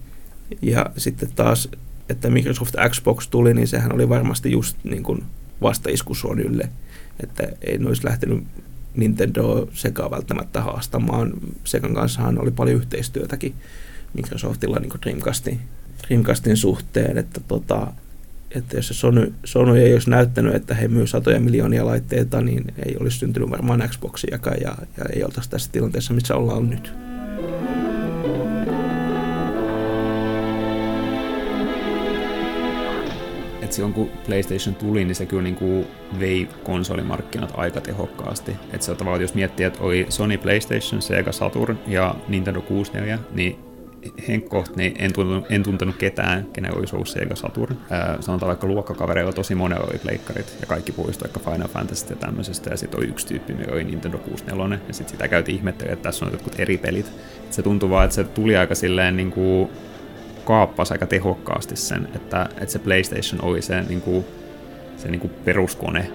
Ja 0.63 0.87
sitten 0.97 1.29
taas, 1.35 1.69
että 2.09 2.31
Microsoft 2.31 2.75
Xbox 2.89 3.29
tuli, 3.29 3.55
niin 3.55 3.69
sehän 3.69 3.95
oli 3.95 4.09
varmasti 4.09 4.53
just 4.53 4.77
niin 4.85 5.03
kuin 5.03 5.25
vastaisku 5.63 6.15
Sonylle– 6.15 6.69
että 7.23 7.49
ei 7.61 7.79
olisi 7.87 8.05
lähtenyt 8.05 8.45
Nintendo 8.97 9.69
sekä 9.73 10.11
välttämättä 10.11 10.61
haastamaan. 10.61 11.33
Sekan 11.65 11.95
kanssahan 11.95 12.43
oli 12.43 12.51
paljon 12.51 12.77
yhteistyötäkin 12.77 13.55
Microsoftilla 14.15 14.79
niin 14.79 14.93
Dreamcastin, 15.03 15.61
Dreamcastin 16.07 16.57
suhteen, 16.57 17.19
että, 17.19 17.41
tota, 17.49 17.93
että 18.51 18.77
jos 18.77 18.89
se 18.89 18.95
Sony, 18.95 19.35
Sony 19.45 19.79
ei 19.79 19.93
olisi 19.93 20.11
näyttänyt, 20.11 20.55
että 20.55 20.75
he 20.75 20.89
myy 20.89 21.07
satoja 21.07 21.41
miljoonia 21.41 21.87
laitteita, 21.87 22.41
niin 22.41 22.65
ei 22.87 22.97
olisi 23.01 23.19
syntynyt 23.19 23.51
varmaan 23.51 23.89
Xboxiakaan 23.89 24.57
ja, 24.61 24.77
ja 24.97 25.05
ei 25.15 25.25
oltaisi 25.25 25.51
tässä 25.51 25.73
tilanteessa, 25.73 26.15
missä 26.15 26.35
ollaan 26.35 26.71
nyt. 26.71 26.93
Silloin 33.77 33.95
kun 33.95 34.11
PlayStation 34.27 34.75
tuli, 34.75 35.05
niin 35.05 35.15
se 35.15 35.27
kyllä 35.27 35.43
niin 35.43 35.55
kuin 35.55 35.87
vei 36.21 36.49
konsolimarkkinat 36.65 37.53
aika 37.57 37.81
tehokkaasti. 37.81 38.53
Että 38.73 38.87
se 38.87 38.95
tavallaan, 38.95 39.23
jos 39.23 39.35
miettii, 39.35 39.67
että 39.67 39.83
oli 39.83 40.07
Sony 40.09 40.39
PlayStation, 40.39 41.03
Sega 41.03 41.33
Saturn 41.33 41.79
ja 41.87 42.15
Nintendo 42.29 42.61
64, 42.61 43.19
niin 43.33 43.59
henkkoht, 44.29 44.77
niin 44.77 44.95
en 44.99 45.13
tuntenut, 45.13 45.45
en 45.51 45.63
tuntenut 45.63 45.97
ketään, 45.97 46.47
kenen 46.53 46.79
olisi 46.79 46.97
ollut 46.97 47.09
Sega 47.09 47.37
Saturn. 47.37 47.77
Ää, 47.91 48.17
sanotaan 48.21 48.49
vaikka 48.49 48.67
luokkakavereilla 48.67 49.33
tosi 49.33 49.55
monella 49.55 49.87
oli 49.91 49.99
pleikkarit, 49.99 50.57
ja 50.61 50.67
kaikki 50.67 50.93
puhuisi 50.93 51.21
vaikka 51.21 51.41
Final 51.51 51.69
Fantasy 51.69 52.07
ja 52.11 52.17
tämmöisestä, 52.17 52.71
ja 52.71 52.77
sitten 52.77 53.01
oli 53.01 53.09
yksi 53.09 53.27
tyyppi, 53.27 53.53
mikä 53.53 53.73
oli 53.73 53.85
Nintendo 53.85 54.19
64, 54.19 54.79
ja 54.89 54.95
sitten 54.95 55.13
sitä 55.13 55.29
käytiin 55.29 55.57
ihmettelyä, 55.57 55.93
että 55.93 56.03
tässä 56.03 56.25
on 56.25 56.33
jotkut 56.33 56.61
eri 56.61 56.79
pelit. 56.79 57.07
Et 57.45 57.53
se 57.53 57.63
tuntuu 57.63 57.91
vaan, 57.91 58.05
että 58.05 58.15
se 58.15 58.25
tuli 58.25 58.57
aika 58.57 58.75
silleen 58.75 59.17
niin 59.17 59.31
kuin 59.31 59.71
kaappasi 60.47 60.95
aika 60.95 61.07
tehokkaasti 61.07 61.77
sen, 61.77 62.09
että, 62.15 62.49
että 62.51 62.73
se 62.73 62.79
PlayStation 62.79 63.45
oli 63.45 63.63
se, 63.63 63.83
niin 63.83 64.01
kuin, 64.01 64.25
se 64.97 65.09
niin 65.09 65.21
kuin 65.21 65.33
peruskone, 65.45 66.11